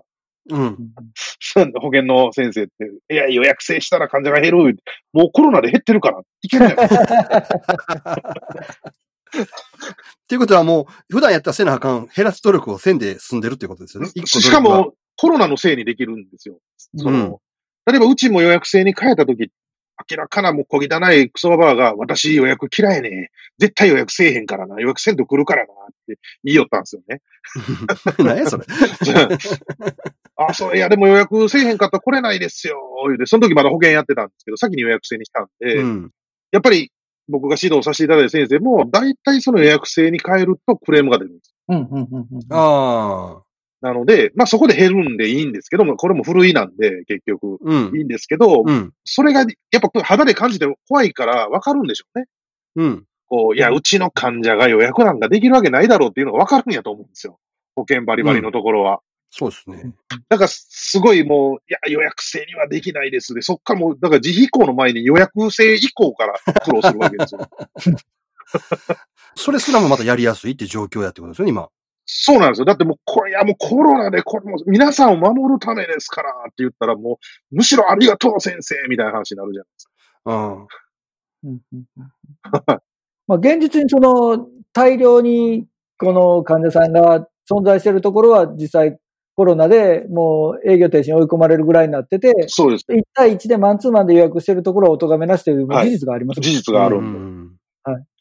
[0.52, 0.78] うん。
[1.82, 2.73] 保険の先生って。
[3.12, 4.78] いや、予約制したら患者が減る。
[5.12, 6.21] もうコロナで減ってるから。
[6.41, 6.73] いけない。
[6.73, 6.75] っ
[10.28, 14.10] ていうことはもう、普段やったらせなあかん、減らす努力をせんで済んでるってことですよね。
[14.10, 16.60] ししかも、コロナのせいにできるんですよ。
[16.95, 17.38] その、うん
[17.89, 19.52] 例えばうちも予約制に変えたとき、
[20.10, 23.32] 明らかなもう小汚いクソババアが、私予約嫌いね。
[23.58, 24.80] 絶対予約せえへんからな。
[24.80, 25.73] 予約せんと来るからな。
[25.73, 25.75] っ
[26.08, 27.21] て言いよったんですよね。
[28.19, 28.65] 何やそれ。
[30.38, 32.80] あ、そう、いや、でも予約せえへんかったら来れないですよ。
[33.08, 36.12] 言うて、その時まだ保険やってたんですけど、先に予約制にしたんで、うん。
[36.52, 36.91] やっぱり
[37.28, 41.54] 僕が指導させていただいた先生も、大体その予約制に変えるとクレームが出るんです。
[41.67, 43.49] うんうんうんうんああ。
[43.82, 47.58] なので、まあそこで減るんでいいんですけども、これも古いなんで、結局。
[47.62, 48.02] うんい。
[48.02, 48.94] いんですけど、うん。
[49.06, 52.26] それが、やっぱ肌で感じて怖いから分かるんでしょうね。
[52.76, 53.06] うん。
[53.28, 57.39] こう、いや、うちの患者が予約なんかできるわけないだろうっていうのが分かるんやと思うんですよ。
[57.76, 59.02] 保険バリバリのところは。
[59.32, 59.94] そうですね。
[60.28, 66.34] だから、すごいもう、いや、予約制にはできないですで、そっからもう、だから自費移行の前に予約制以降から
[66.65, 67.48] 苦労するわけですよ。
[69.36, 71.70] それすらもまたやりやすいって状況やってことですよね、今。
[72.12, 72.65] そうなんですよ。
[72.65, 77.19] だってもう、これ、いや、もうコロナで、これもう皆さんを守るためですからって言ったら、も
[77.52, 79.91] う、むしろありがとう先生みたいな話になるじゃないですか。
[80.26, 80.67] うん。
[81.52, 82.82] うんうんうん
[83.28, 85.67] まあ、現実にその大量に
[86.00, 88.98] この患者さんが存在しているところは実際
[89.36, 92.86] コロナでもう営業停止に追い込まれるぐらいになってて、そうです。
[92.89, 96.41] 1対1でマンツーマンで予約しているところはお咎めなしというはい事実があります。
[96.41, 97.19] 事実があるうんで。
[97.19, 97.60] ん。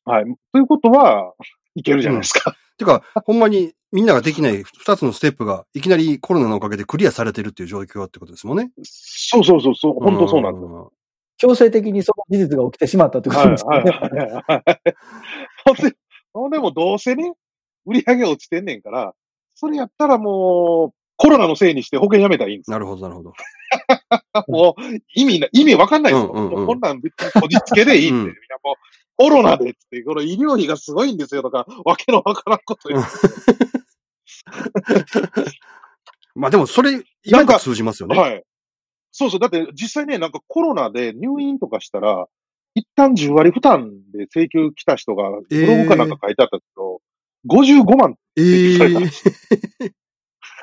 [0.05, 0.25] はい。
[0.53, 1.33] ということは、
[1.75, 2.55] いけるじゃないですか。
[2.79, 8.71] てか、ほんまにみんなができない二つのステップがいきなりコロナのおかげでクリアされてるっていう状況ってことですもんね。
[8.83, 10.67] そうそうそう、そう本当そうなんです。
[11.39, 13.85] 強制的にその事実が起きてしまったということですね。
[16.35, 17.33] ほんで、もどうせね、
[17.87, 19.15] 売り上げ落ちてんねんから、
[19.55, 22.75] それやったらもう、コロナのせいにして保険やめたらいいんですよ。
[22.75, 23.33] なるほど、なるほど。
[24.49, 24.83] もう、
[25.15, 26.33] 意味な、意味わかんないですよ。
[26.33, 28.39] うんうんうんもうこんなん別にこじつけでいいって。
[28.63, 28.75] もう、
[29.17, 33.03] コロナでって、この医療費がすごいんですよとか、わけのわからんこと言う。
[36.35, 38.17] まあでもそれ、今が通じますよね。
[38.17, 38.45] はい。
[39.11, 39.41] そうそう。
[39.41, 42.27] だって実際ね、なんかコロナで入院とかしたら、
[42.75, 47.01] 一旦10割負担で請求来た人が、ブログかなんか書いてあったけど、
[47.49, 48.79] 55万ええ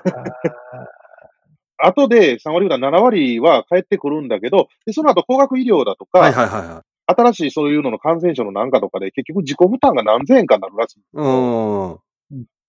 [1.78, 6.95] 後で3割負担、7割は返ってくるんだけど、で、その後高額医療だとか、はいはいはいはい。
[7.08, 11.02] 新しいそういうのの感染症のなんかとかで、結局自己負担が何千円かになるらしい。
[11.14, 12.00] うん。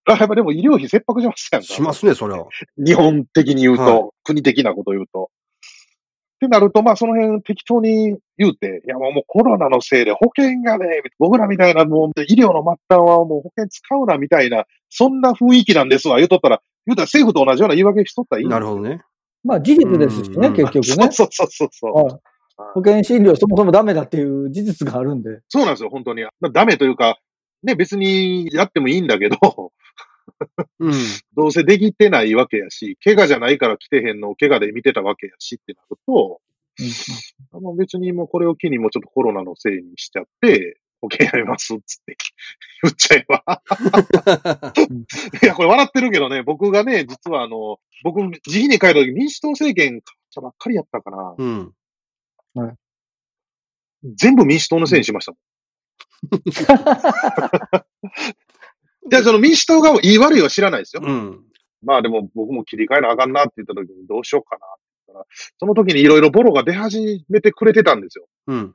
[0.08, 1.66] あやっぱでも医療費切迫しますやんか。
[1.66, 2.46] しますね、それは。
[2.76, 5.30] 日本的に言うと、はい国的なこと言うと。
[6.36, 19.02] ってなると、まあその辺適当に言うて、いやもうコロナのせいで保険がね、僕らみたいなもう医療の末端はもう保険使うなみたいな、そんな雰囲気なんですわ、言うとったら、言うたら政府と同じような言い訳しとったらいいんなるほどね。
[19.44, 21.12] まあ事実ですしね、うん結局ね。
[21.12, 22.20] そうそうそうそう
[22.56, 25.40] 保険診療そもそもダメだっていう事実があるんで。
[25.48, 26.22] そうなんですよ、本当に。
[26.22, 27.18] まあ、ダメというか、
[27.62, 29.72] ね、別にやってもいいんだけど、
[30.80, 30.92] うん。
[31.36, 36.40] どうせできてないわけやし、怪我じゃないから来てへんのを怪我で見てたわけやしってなると、
[37.52, 42.16] あの別にもうこれを機にもうちょっとコロナのせいにしちゃって、保険やめますっつって
[42.82, 43.62] 言っちゃえば。
[45.42, 50.02] いや、これ笑ってるけどね、僕がね、実はあの、僕、自費に帰るとき民主党政権変わっ
[50.34, 51.34] たばっかりやったかな。
[51.36, 51.72] うん。
[54.04, 55.38] 全部民主党のせいにしましたもん。
[59.10, 61.02] いや、その民主党が言い悪いは知らないですよ。
[61.04, 61.44] うん。
[61.82, 65.26] まあでも僕も切り替えなあかんなって言った時にどうしようかなって言ったら、
[65.58, 68.26] その時にいろいろボロが出始めてくれてたんですよ。
[68.48, 68.74] うん。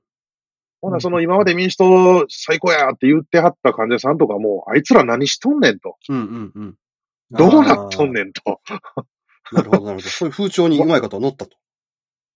[0.82, 5.98] ほな、その今まで民主党最高やって言ってはった患者さんとかも、あいつら何しとんねんと。
[6.10, 6.18] うん。
[6.18, 6.52] うん。
[6.56, 6.76] うん。
[7.32, 8.62] どうなっとんねんと。
[9.52, 10.10] なるほど、なるほど。
[10.10, 11.58] そういう風潮にうまい方乗ったと。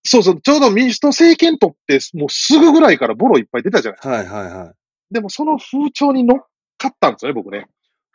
[0.06, 4.00] そうそう、ちょうど民主党政権取って、もうすぐぐらいからボロいっぱい出たじゃない。
[4.02, 4.74] はいはいは
[5.12, 6.39] でもその風潮に乗っ
[6.78, 7.65] かったんですよね、僕ね。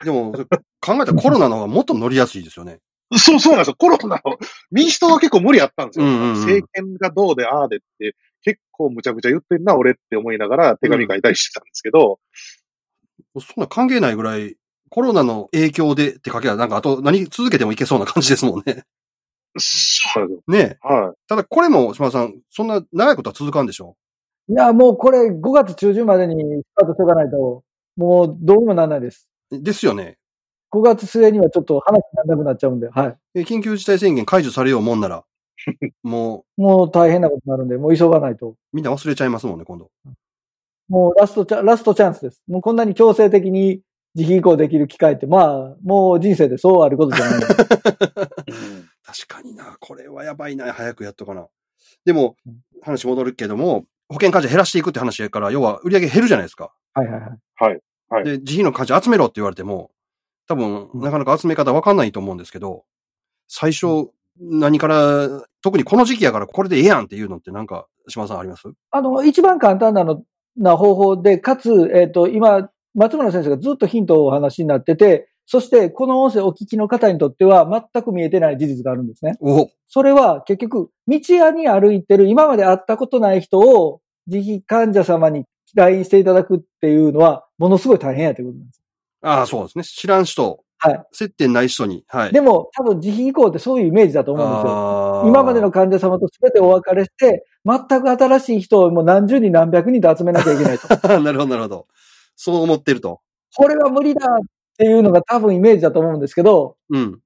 [0.02, 0.04] い。
[0.04, 2.78] でも、考えたらコロナの方がもっと乗りやすいですよね。
[3.16, 3.74] そうそうなんですよ。
[3.76, 4.38] コロナの、
[4.70, 6.04] 民主党は結構無理あったんですよ。
[6.04, 12.20] うんうんうん政権がどうで、ああでって、結構むちゃくちゃ言ってんな、俺って思いながら手紙書いたりしてたんですけど、
[13.38, 14.56] そんな関係ないぐらい、
[14.88, 18.84] コロナの影響でって書けば、なんかあと何続けてもいけそうな感じですもんね。
[19.58, 20.42] そうなんですよ。
[20.48, 20.86] ねえ。
[20.86, 23.96] はただこれも、島田さん、そんな長いことは続かんでしょ？
[24.48, 27.62] いや、もうこれ5月中旬までにスタートしておかないと、
[27.96, 29.30] もうどうにもならないです。
[29.50, 30.18] ですよね。
[30.72, 33.16] 5月末にはちょっと話にならなくなっちゃうんで、はい。
[33.34, 35.24] え緊急事態宣言解除されようもんなら、
[36.02, 38.50] ももう大変なことになるんで、もう急がないと。
[38.50, 39.90] うみんな忘れちゃいますもんね、今度。
[40.88, 42.42] もうラストチャラストチャンスです。
[42.48, 43.82] もうこんなに強制的に
[44.14, 47.46] 自費移行できる機会って、まあ、もう人生でそうあることじゃないんで。
[47.46, 48.50] い。
[49.10, 49.76] 確かにな。
[49.80, 50.72] これはやばいな。
[50.72, 51.48] 早くやっとかな。
[52.04, 52.36] でも、
[52.82, 56.72] 話戻るけども、保険患者減らしていくって話やから、要は売り上げ減るじゃないですか。
[56.94, 57.30] はいはいはい。
[57.56, 57.80] はい。
[58.08, 59.90] はいで、自費の患者集めろって言われても、
[60.48, 62.84] 多分、なかなか集め方わかんないと思うんですけど、
[63.48, 68.64] 最初、何から、特にこの時期やからこれでええやんっていうのってなんか、島田さんあります？
[68.90, 70.24] あの、一番簡単なの、
[70.56, 79.36] な方法で、かつ、えっ、と、今、松村先生がずっとヒントをお話しになってて、そして、この音声をお聞きの方にとっては、全く見えてない事実があるんですね。
[79.40, 88.80] おそれは、結局、道屋に歩いてる、今まで会ったことない人を、自費患者様に LINE していただくっていうのは、ものすごい大変やということなんです。
[89.22, 89.82] ああ、そうですね。
[89.82, 91.04] 知らん人、はい。
[91.10, 92.32] 接点ない人に、はい。
[92.32, 95.24] でも、多分自費移行ってそういうイメージだと思うんですよ。
[95.26, 100.86] 今までの患者様と全てお別れして、全く新しい人をもう何十人何百人と集めなきゃいけないと。
[101.18, 101.86] なるほど、なるほど。
[102.36, 103.20] そう思ってると。
[103.56, 104.38] これは無理だっ
[104.80, 107.20] ていうのが多分イメージだと思うんですけど、うん。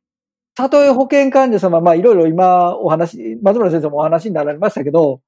[0.57, 5.21] たとえ保険患者様、まあいろいろ今お話、松村先生もお話になられましたけど、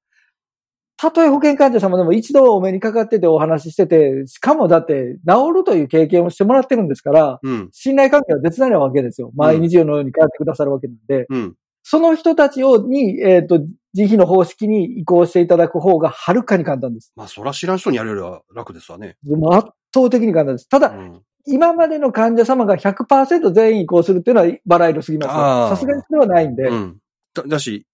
[0.97, 7.69] たとえ保険患者様でも一度お目にかかっててお話ししてて、しかもだって治るという経験をしてもらってるんですから、うん。
[7.71, 9.31] 信頼関係は絶大なわけですよ。
[9.35, 11.55] 毎日のように通ってくださるわけなんで、うん。
[11.83, 13.59] その人たちをに、えっ、と、
[13.93, 17.13] 自費の方式に移行していただく方がはるかに簡単です。
[17.15, 19.17] まあ、そら知らん人にやるよりは楽ですわね。
[19.25, 20.67] もう圧倒的に簡単です。
[20.67, 21.21] ただ、うん。
[21.47, 25.75] 今までの患者様が100%全員移行するっていうのはバラ色すぎます。
[25.75, 26.97] さすがにそれはないんで、うん。
[27.33, 27.85] だだし、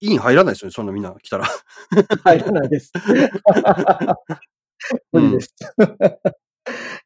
[0.00, 1.46] 院入らないですよね、そんなみんな来たら。
[2.24, 2.92] 入らないです。
[5.12, 5.54] 無理です。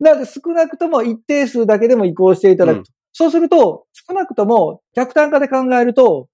[0.01, 2.81] なので少なくとも一定数だけでも移行していただくと。
[2.81, 6.29] うんそうすると、少なくとも客単価で考えると、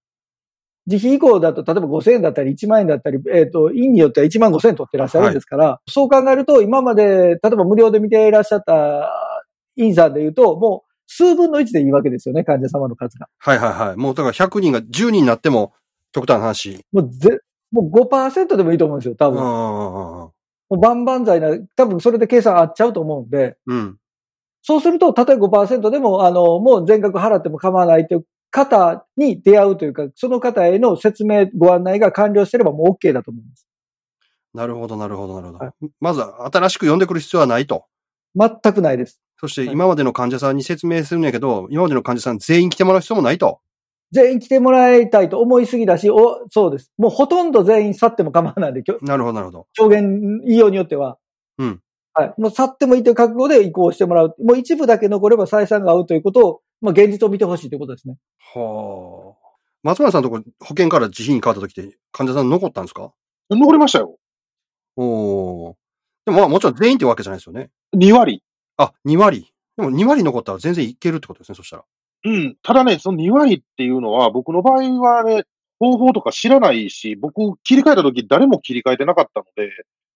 [0.86, 9.10] 自費移行だと、例えば5000円だったり1万円だったり、えっ、と、院によっては1万5000円取ってらっしゃるんですから、そう考えると、今まで、例えば無料で見ていらっしゃった
[9.78, 13.28] 院さんで言うと、もう数分の1でいいわけですよね、患者様の数が。
[13.38, 13.96] はいはいはい。
[13.96, 15.72] もうだから100人が10人になっても、
[16.12, 16.84] 極端な話。
[16.92, 17.38] もうぜ、
[17.70, 19.42] もう5%でもいいと思うんですよ、多うん分。
[19.44, 20.30] うん
[20.70, 23.96] もう万々歳な、多分それで計算合っちゃうと思うんで、うんうん。
[24.62, 33.66] そうすると、たとえ5%でも、あの、もう全額払っても構わないという方に出会うというか、その方への説明、ご案内が完了してればもう OK だと思います。
[34.52, 35.58] なるほど、なるほど、なるほど。
[35.58, 37.86] はいまずは新しく呼んでくる必要はないと。
[38.34, 39.20] 全くないです。
[39.40, 43.60] そしてはい今までの患者さんに説明するんやけど、今までの患者さん全員来てもらう必要もないと。
[44.10, 46.92] 全員来てもらいたいと思いすぎだし、お、そうです。
[46.96, 49.66] もうほとんど全員去っても構わないんで、なるほど、なるほど。
[49.78, 51.18] 表現、言いようによっては。
[51.58, 51.80] うん。
[52.14, 52.34] はい。
[52.38, 54.34] もう去ってもいいという覚悟で移行してもらう。
[54.42, 58.16] もう一部だけ残れば採算が合うということを、まあ現実を見てほしいということですね。
[58.54, 59.48] はあ。
[59.82, 63.12] 松村さんのとこ保険から自費に変わった時って患者さん残ったんですか？
[63.50, 64.16] 残りましたよ。
[64.96, 65.74] おー
[66.26, 67.70] でもまあもちろん全員ってわけじゃないですよね。
[67.94, 68.42] 2割。
[68.78, 69.52] あ、2割。
[69.76, 71.84] でも2割残ったら全然いけるってことですね、そしたら。
[72.24, 72.56] うん。
[72.62, 75.44] ただね、その2割っていうのは、僕の場合はね、
[75.78, 79.70] 方法とか知らないし、僕切り替えた時誰も切り替えてなかったので、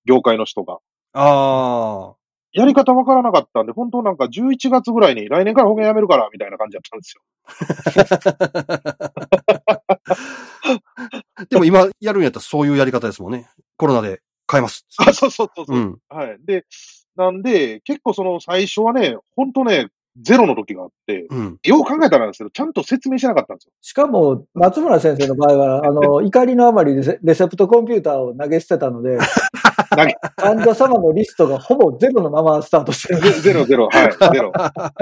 [0.04, 0.78] 業界の人が。
[1.14, 2.14] あ
[2.54, 7.22] やり方わからなかったんで、本当なんか11月ぐらいに来年から保険やめるから、みたいな感じだったんですよ。
[10.64, 11.46] あ。
[11.50, 13.48] でも今やるんやったらそういうやり方ですもんね。
[13.76, 14.20] コロナで
[14.50, 14.86] 変えます。
[14.98, 15.80] あ、そうそうそうそうう。
[15.80, 15.98] ん。
[16.08, 16.36] はい。
[16.44, 16.66] で、
[17.16, 19.88] なんで、結構その最初はね、ほんとね、
[20.20, 21.58] ゼロの時があって、うん。
[21.64, 23.72] よう考えたらなんですけど、ちゃんと説明しなかったんですよ。
[23.80, 29.18] しかも、松村先生の場合は、 あの、怒りのあまりレセレセプトコンピューターを投げ捨てたので、
[30.36, 33.20] 患者様のリストがほぼゼロのままスタートしてる。
[33.20, 34.52] ゼゼロゼロ、はい、ゼロ。
[34.60, 34.92] だか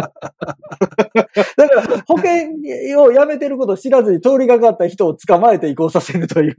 [1.56, 6.56] ら、保険をやめてることを知らずに通りがかった人を捕まえて移行させるという。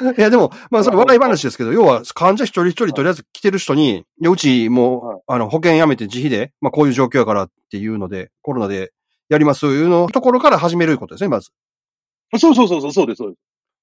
[0.16, 8.92] いや、でも、まあ、それ笑い話ですけど、要は、患者一人一人とりあえず来てる人に、いやうちもう、はいあの、保険やめて自費で、まあ、こういう状況やからっていうので、コロナで
[9.28, 11.50] やりますというのところから始めることですね、まず。
[12.38, 13.40] そうそうそうそう、そうです、そうです。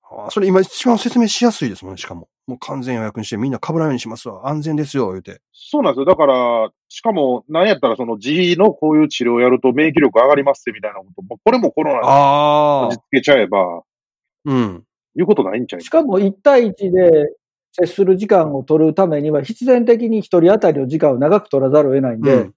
[0.09, 2.29] ああそれ今一番説明しやすいですもんね、しかも。
[2.47, 4.47] もう完全予約にしてみんな被らないようにしますわ。
[4.47, 5.41] 安全ですよ、言うて。
[5.51, 6.05] そうなんですよ。
[6.05, 13.83] だから、しかも、なんやったらその自費のこういう治療をやると免疫力上がりますってみたいなこと、これもコロナにあ味付けちゃえば、
[14.45, 14.83] うん。
[15.17, 17.11] 言うことないんちゃいしかも1対1で
[17.73, 22.53] 接する時間を取るためには、必然的に1人当たりの時間を長く取らざるを得ないんで、うん。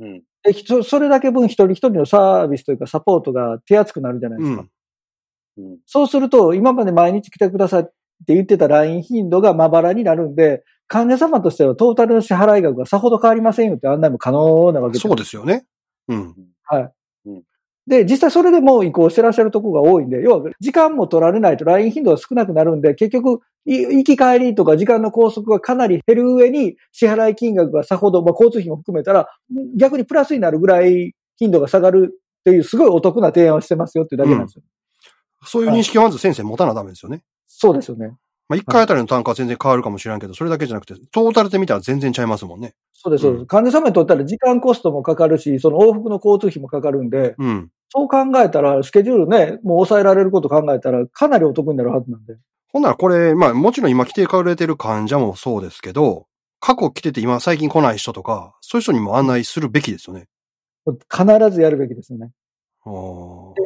[0.00, 0.22] うん。
[0.44, 4.64] でそそれだけ分一人一人のサービスというかサポートが手厚くなるじゃないですか。
[5.58, 5.64] うん。
[5.64, 5.78] うん。
[5.86, 15.08] そうすると、今まで毎日来てくださいって言ってた LINE 頻度がまばらになるんで、患者様としてはトータルの支払い額がさほど変わりませんよって案内も可能なわけです。
[15.08, 15.66] そうですよね。
[16.08, 16.34] うん。
[16.64, 16.92] はい。
[17.88, 29.28] うんで、実際それでもう移行してらっしゃるところが多いんで、要は時間も取られないと LINE 頻度が少なくなるんで、結局、い行き帰りとか時間の拘束がかなり減る上に、支払い金額がさほど、まあ、交通費も含めたら、
[29.76, 34.62] 逆にプラスになるぐらい頻度が下がるっていう、すごいお得な提案をしてますよっていうだけなんですよ。
[35.44, 37.22] そういう認識をまず先生持たなダメですよね。
[37.46, 38.16] そうですよね。
[38.48, 42.74] まあ、一回あたりの単価は全然変わるかもしれんけど、それだけじゃなくて、トータルで見たら全然ちゃいますもんね。
[42.94, 43.40] そうです、そうです。
[43.40, 47.70] うん患者様にとったら時間コストもかかるし、その往復の交通費もかかるんで、うん。
[47.90, 52.36] そう考えたら、スケジュールね、もう抑えられること考えたら、かなりお得になるはずなんで。
[52.72, 56.26] ほんならこれ、まあもちろん今来てくれてる患者もそうですけど、
[56.60, 60.26] 過去来てて今最近来ない人とか、そういう人にも案内するべきですよね。
[61.10, 62.30] 必ずやるべきですよね。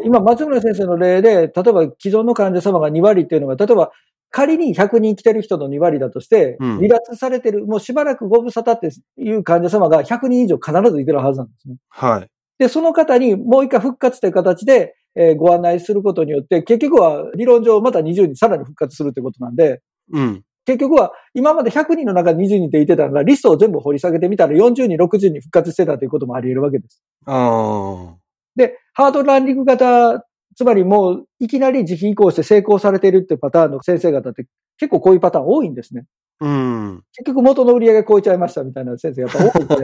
[0.05, 3.93] 今、松村先生の例で、例えば既存の患者様が2割っていうのが、例えば
[4.33, 11.77] 仮に100人来てる人の2割だとして、うん離脱されてる、もうしばらくご無沙汰っていう患者様が100人以上必ずいてるはずなんですね。
[11.91, 12.29] はい。
[12.59, 20.43] で、その方にもう一回復活という形で、えーご案内することによって、結局は理論上また20人さらに復活するってことなんで、うん。
[20.65, 27.03] 結局は今まで100人の中に20人でいてたのが、リストを全部掘り下げてみたら40人、60人復活してたということもあり得るわけです。
[27.27, 28.17] ああ。
[28.57, 34.47] で、ハードランディング型、つまりもういきなり自費移行して成功されているっていうパターンの先生方って
[34.79, 36.05] 結構こういうパターン多いんですね。
[36.41, 37.03] うん。
[37.13, 39.75] 結局元の売り上げ超えちゃいましたみたいな先生やっぱ多いんで、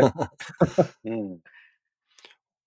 [1.05, 1.39] うん。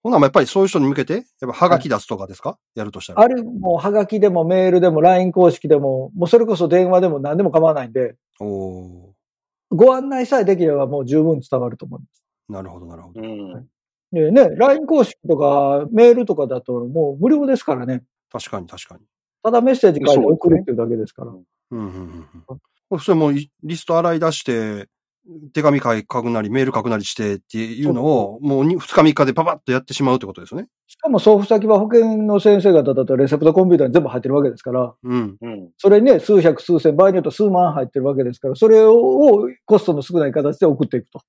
[0.04, 3.22] ほな、やっぱりそういう人に向けて、やっぱハガキ出すとかですか、やるとしたら。
[3.22, 9.12] ある、もうはがきでもメールでも LINE 公式でも、もうそれこそ電話でも何でも構わないんで、おー
[9.70, 12.24] ご案内さえできればもう十分伝わると思います。
[12.50, 13.22] なるほど、なるほど。
[13.22, 13.68] うん。
[14.12, 18.04] でね、LINE 公式とかメールとかだともう無料ですからね。
[18.32, 19.02] 確かに、確かに。
[19.44, 21.32] ただメッセージ書いて送るっていうだけですから。
[21.32, 22.28] うん、うん、うん
[22.92, 23.00] うん。
[23.00, 24.88] それもうリリスト洗い出して、
[25.54, 30.68] 手紙書くなり、メール書くなりしてっていうのを、もう2日3日でパパッとやってしまうってことですよね。
[30.88, 35.38] しかも送付先は保険の先生方だとレセプトコンピューターに全部入ってるわけですから、うん。
[35.40, 35.70] うん。
[35.78, 41.22] それにね、数百、数千、場合によっては数万入ってるわけですから、それをコストの少ない形で送っていくと。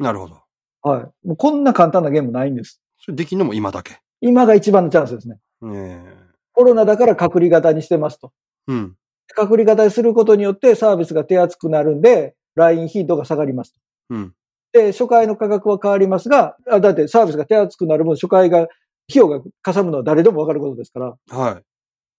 [0.00, 0.45] なるほど。
[0.86, 1.26] はい。
[1.26, 2.80] もうこんな簡単なゲームないんです。
[3.00, 3.98] それできるのも今だけ。
[4.20, 5.38] 今が一番のチャンスですね。
[5.60, 6.04] ね
[6.52, 8.32] コロナだから隔離型にしてますと。
[8.68, 8.72] え。
[8.72, 8.94] うん。
[9.34, 13.80] 隔離型にすることによってサービスが手厚くなるんで、ライン頻度が下がりますと。
[14.10, 14.32] うん。
[14.72, 18.70] で、初回の価格は変わりますが、あだってサービスが手厚くなる分、初回が、費
[19.16, 21.62] 用がかさむのは誰でもわかることですから、はい。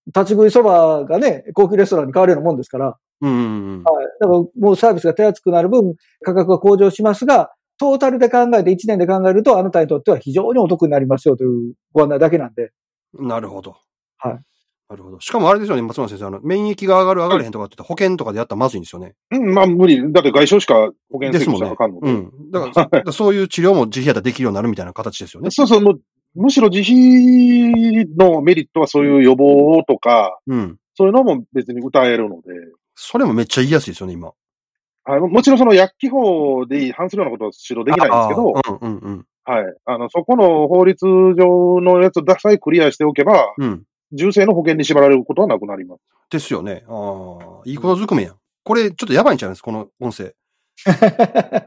[0.07, 3.83] 立ち食いそばがね、高級レストランに変わるようなもんですから、うんうんうん。
[3.83, 4.05] はい。
[4.19, 12.71] だからもうサービスが手厚くなる分、価格が向上しますが、トータルで考えて、1年で考えると、あなたにとっては非常にお得になりますよというご案内だけなんで。
[13.13, 13.75] なるほど。
[14.17, 14.39] はい。
[14.89, 15.19] なるほど。
[15.19, 19.15] しかもあれですよね、松村先生、あの、免疫が上がる上がれへんとかって言って保険とかでやったらまずいんですよね。
[19.31, 20.13] うん、まあ無理。
[20.13, 21.69] だって外傷しか保険ですもんね。
[21.69, 22.31] うん。
[22.51, 25.51] だから、 だからそういう治療も自費やったらできるようになるみたいな形ですよね。
[25.51, 26.01] そうそう、もう、
[26.35, 26.95] むしろ自費
[28.17, 30.77] のメリットはそういう予防とか、うん。
[30.95, 32.51] そういうのも別に歌えるので、
[32.95, 34.31] それもめっちゃ言いやすいですよね、今。
[35.07, 39.25] はい、もちろんその薬機法で反するようなことは指導できないんですけど、あーうんうんうん。
[39.45, 39.65] はい。
[39.85, 43.83] あの、そこの法律上のやつださえクリアしておけば、うん。
[44.11, 46.01] 重性の保険に縛られることはなくなります。
[46.29, 46.83] ですよね。
[46.89, 48.35] ああ、いいことずくめやん。
[48.63, 49.61] これ、ちょっとやばいんちゃいます？
[49.61, 50.25] この音声。
[50.25, 50.33] で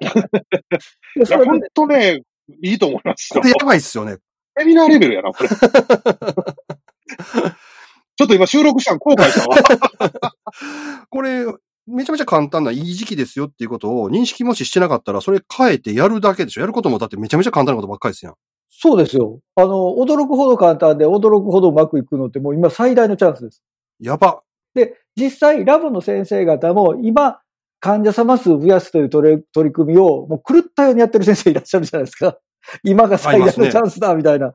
[1.17, 2.23] いや、それほんとね、
[2.63, 3.51] いいと思いますよこれ。
[3.53, 4.19] やばいっすよね。
[4.59, 5.49] セミナーレベルやな、これ。
[5.49, 5.55] ち
[8.17, 9.57] ちょっと今収録したの後悔したわ。
[11.09, 11.47] これ、
[11.91, 16.61] めちゃめちゃ簡単ないい時期ですよっていうことを認識もししてなかったら、それ変えてやるだけでしょ。
[16.61, 18.35] やることもだってめちゃめちゃ簡単なことばっかりですやん。
[18.69, 19.41] そうですよ。
[19.57, 23.63] あの、驚くほど簡単で、驚くほどうまくいくのってもう今最大のチャンスです。
[23.99, 24.43] やば。
[24.75, 27.41] で、実際ラボの先生方も今、
[27.81, 32.39] 患者様数増やすという取り取り組みをもう狂ったようにやってる先生いらっしゃるじゃないですか。
[32.85, 34.47] 今が最大のチャンスだ、みたいな。
[34.49, 34.53] あ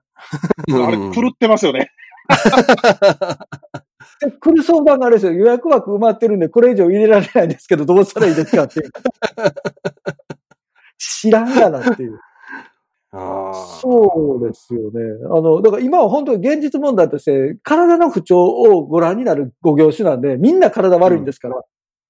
[0.68, 1.90] れ、狂ってますよね。
[4.22, 5.34] で来る相談があるんですよ。
[5.34, 8.92] 予約枠埋まってるんで、これ以上入れられないんですけど、どうしたらいいですかっていう。
[10.98, 12.20] 知らんがなっていう。
[13.12, 13.54] ああ。
[13.54, 15.02] そうですよね。
[15.26, 21.62] あの、だから今は本当に現実問題として、体の不調をご覧になるご業種なんで、みんな体悪いんですから。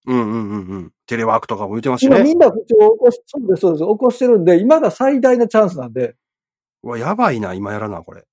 [0.07, 0.33] うんうんうんう
[0.77, 0.91] ん。
[1.07, 2.17] テレワークとかも言ってますしね。
[2.17, 6.15] 今みんな不調を起こし、そうです、そうです、起こしてるんで、今が最大のチャンスなんで。
[6.83, 8.23] うわ、やばいな、今やらな、これ。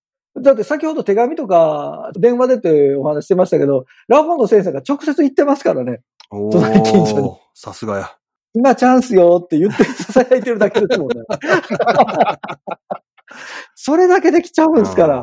[0.43, 6.01] だって先ほど手紙とか電話でってお話してましたけど、ラフォンの先生が直接言ってますからね。
[6.31, 8.17] お隣近所にー、さすがや。
[8.55, 11.15] 今チャンスよって言って囁いてるだけですもんね。
[13.75, 15.19] それだけできちゃうんですから。
[15.19, 15.23] あ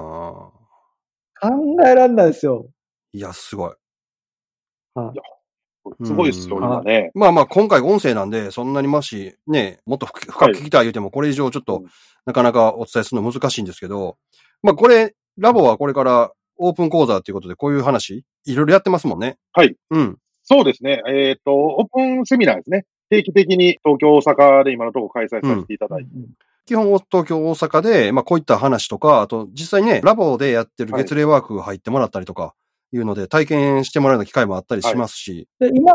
[1.41, 1.49] 考
[1.85, 2.67] えられないですよ。
[3.13, 3.73] ーいや、すごい。
[6.03, 7.11] すごいですよ、うん今ね。
[7.13, 11.85] まあまあ、今回音声なんで、そんなにもし、ね、もっと深く聞きたい言うても、これ以上ちょっとうん、
[12.25, 14.17] なかなかお伝えするの難しいんですけど、
[14.61, 19.37] まあこれ、ラボはこれからオープン講座っていうことで、こういう話、いろいろやってますもんね。
[19.53, 19.75] はい。
[19.89, 20.17] うん。
[20.43, 21.01] そうですね。
[21.07, 22.85] えっ、と、オープンセミナーですね。
[23.09, 26.09] 定期的に東京、大阪で今のところ開催させていただいて。
[26.65, 32.53] 基本、東京、大阪で、まあこういった話とか、あと実際ね、ラボでやってる月例ワーク入ってもらったりとか、
[32.91, 35.93] いうので、体験してもらうような機会もあったりしますし、で今、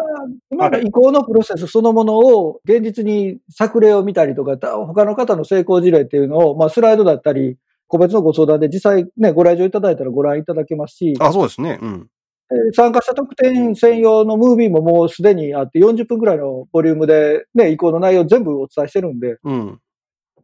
[0.51, 11.79] 今の移行のプロセスそのものを現実に作例を見たりとか、た他の方の成功事例っていうのを、まあスライドだったり、個別のご相談で実際ね、ご来場いただいたらご覧いただけますし、あ、そうですね。
[11.81, 12.09] うん。
[12.51, 19.81] えー参加者特典専用のムービーももうすでにあって40分くらいのボリュームでね、移行の内容全部お伝えしてるんで、うん。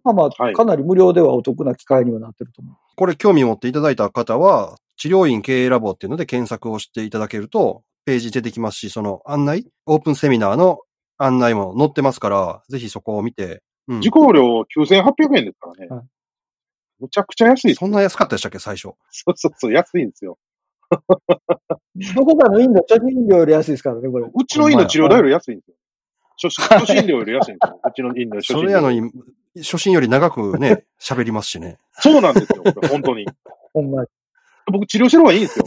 [0.02, 2.74] まあまあ、はいかなり無料ではお得な機会にはなってると思う。
[2.96, 10.80] これ興味持っていただいた方は、治療院経営ラボっていうので検索をしていただけると、ページ出てきますし、その案内、オープンセミナーの
[11.16, 14.44] 案内も載ってますから、ぜひそこを見て、うん受講料
[14.76, 15.88] 9800円ですからね。
[15.88, 16.06] はい
[17.00, 17.74] むちゃくちゃ安い。
[17.74, 18.92] そんな安かったでしたっけ、最初。
[19.10, 20.36] そうそうそう、安いんですよ。
[22.14, 24.26] どこかの院の初診料より安いですからね、これ。
[24.26, 25.76] うちの院の治療代より安いんですよ。
[26.36, 27.80] 初診料より安いんですよ。
[27.88, 28.60] うちの院の初診料。
[28.60, 29.10] それやのに、
[29.56, 31.78] 初心より長くね、喋りますしね。
[31.92, 32.62] そうなんですよ。
[32.90, 33.26] 本当に。
[33.72, 34.08] ほんまに。
[34.70, 35.64] 僕治療してる方がいいんですよ。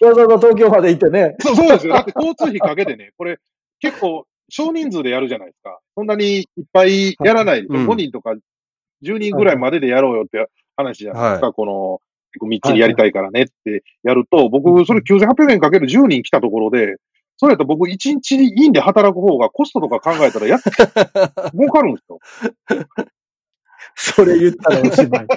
[0.00, 1.36] わざわざ東京まで行ってね。
[1.40, 1.94] そうそうですよ。
[1.94, 3.38] だって交通費かけてね、これ
[3.80, 5.78] 結構少人数でやるじゃないですか。
[5.94, 7.78] そんなにいっぱいやらないでしょ。
[7.78, 8.34] うん5人とか
[9.02, 11.52] 10人ぐらいまででやろうよって話じゃないですか。
[11.52, 12.00] この、
[12.32, 16.96] 結構みっちりやりたいからねってやると、僕、それ9800円かける10人来たところで、
[17.36, 20.60] それやったら僕1日院で働く方がコストとか考えたらやっ、
[21.52, 22.18] 儲かるんですよ。
[24.14, 25.26] それ言ったらおしまい。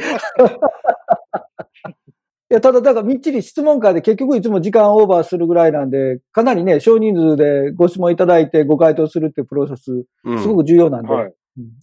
[2.51, 10.39] いや、ただ、だからみっちり質問会で結局いつも時間オーバーするぐらいなんで、かなりね、少人数でご質問いただいてご回答するっていうプロセス、うん。
[10.39, 11.25] すごく重要なんで、はい。
[11.25, 11.33] うん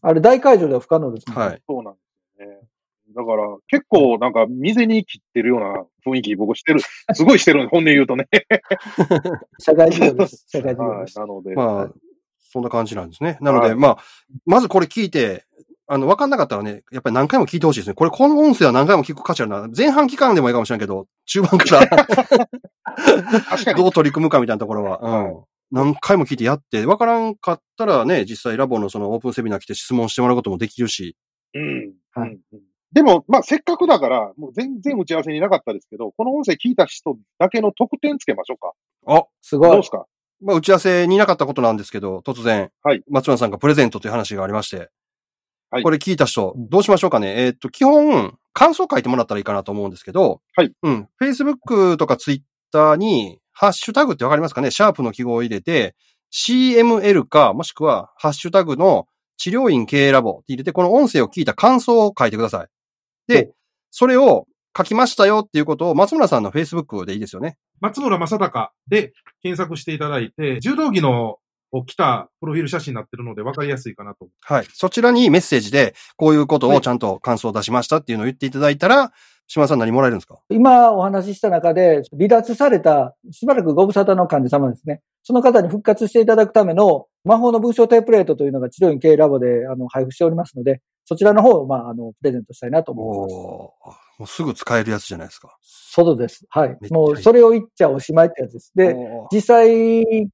[0.02, 1.34] あれ大会場では不可能ですね。
[1.34, 1.62] はい。
[1.66, 2.00] そうなんで
[2.36, 2.58] すよね。
[3.16, 6.80] だから、結構なんか、未然に切ってるような雰囲気僕してる、
[7.14, 8.28] すごいしてるんで、本音言うとね。
[9.58, 10.44] 社会事業です。
[10.48, 11.18] 社会事業です。
[11.18, 11.28] はい。
[11.28, 11.92] なので、まあ、
[12.38, 13.38] そんな感じなんですね。
[13.40, 13.98] なので、はいまあ、
[14.44, 15.46] まずこれ聞いて、
[15.92, 17.94] あの、わかんなかったらね、やっぱり何回も聞いてほしいですね。
[17.94, 19.68] これ、この音声は何回も聞く価値あるな。
[19.76, 21.86] 前半期間でもいいかもしれんけど、中盤から
[23.76, 25.44] どう取り組むかみたいなところは、うん。
[25.70, 31.14] 何回も聞いてやって、わからんかったらね、実際ラボのそのオープンセミナー来て質問してもらうこともできるし、
[31.52, 31.92] うん。
[32.14, 32.38] はい
[32.94, 38.72] でも、まあ、せっかくだから、もう全然打ち合わせになかったですけど、この音声聞いた人だけの特典つけましょうか。
[39.06, 39.82] あ、すごいどうで。
[39.84, 40.06] すか？
[40.42, 44.90] まあ、打ち合わせになかったことなんですけど、突然、はい松村さんがプレゼントという話がありまして、
[45.72, 47.46] はいこれ聞いた人うん、どうしましょうかね。
[47.46, 50.72] えーっと、基本、感想書いてもらったらいいかなと思うんですけど、はい。
[50.82, 51.08] うん。
[51.18, 55.94] Facebook とか Twitter に、ハッシュタグってわかりますかねシャープの記号を入れて、
[56.30, 59.06] CML か、もしくは、ハッシュタグの
[59.38, 62.68] 治療院経営ラボって入れて、この音声を聞いた感想を書いてください。
[63.26, 63.50] で、
[63.90, 64.46] それを
[64.76, 67.56] 書きましたよっていうことを松村さんの Facebook でいいですよね。
[67.80, 71.38] 松村正隆で検索していただいて、柔道着の
[71.72, 74.28] を着たプロフィール写真になってるので分かりやすいかなと。
[74.42, 74.66] はい。
[74.72, 79.12] そちらにメッセージで、こういうことをちゃんと感想を出しましたっていうのを言っていただいたら、
[79.48, 80.38] 島田さん何もらえるんですか？
[80.50, 85.02] 今お話しした中で、離脱された、しばらくご無沙汰の患者様ですね。
[85.24, 93.34] その方に復活していただくための魔法の文章テンプレートというのが治療院経営ラボであの配布しておりますので、そちらの方を、まあ、あの、プレゼントしたいなと思います。
[93.34, 93.74] も
[94.20, 95.56] うすぐ使えるやつじゃないですか。
[95.60, 96.46] そうです。
[96.48, 98.72] はいもう、それを言っちゃおしまいってやつです。
[98.74, 98.96] で、
[99.32, 100.28] 実際、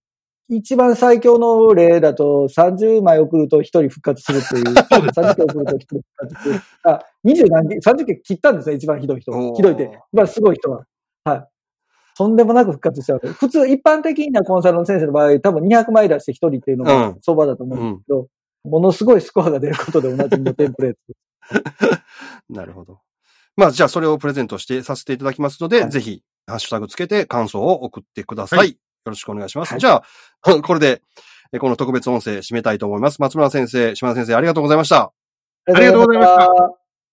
[0.49, 4.74] 一番最強の例だと、30枚送ると1人復活するっていう。
[4.90, 5.20] そうです。
[5.20, 6.61] 30件送ると1人復活する。
[6.84, 9.55] あ、20何件、30件切ったんですね、一番ひどい人。
[9.55, 10.01] ひどいって。
[10.12, 10.84] まあ、すごい人は。
[11.24, 11.49] はい。
[12.16, 13.18] とんでもなく復活しちゃう。
[13.18, 18.26] 普通、一般的なコンサルの先生の場合、多分200枚出して1人っていうのがうん相場だと思うんですけど、
[18.64, 20.99] ものすごいスコアが出ることでおなじみのテンプレート。
[22.51, 23.01] なるほど。
[23.57, 28.59] まあ、じゃあそれをプレゼントしてさせていただきますので、はいぜひ、ハッシュタグつけて感想を送ってください。
[28.59, 28.64] は
[29.09, 29.73] よろしくお願いします。
[29.73, 30.03] はいじゃあ、
[30.63, 31.03] これで、
[31.53, 33.21] えこの特別音声締めたいと思います。
[33.21, 35.13] 松村先生、島田先生、ありがとうございました。
[35.67, 36.88] ありがとうございましたた。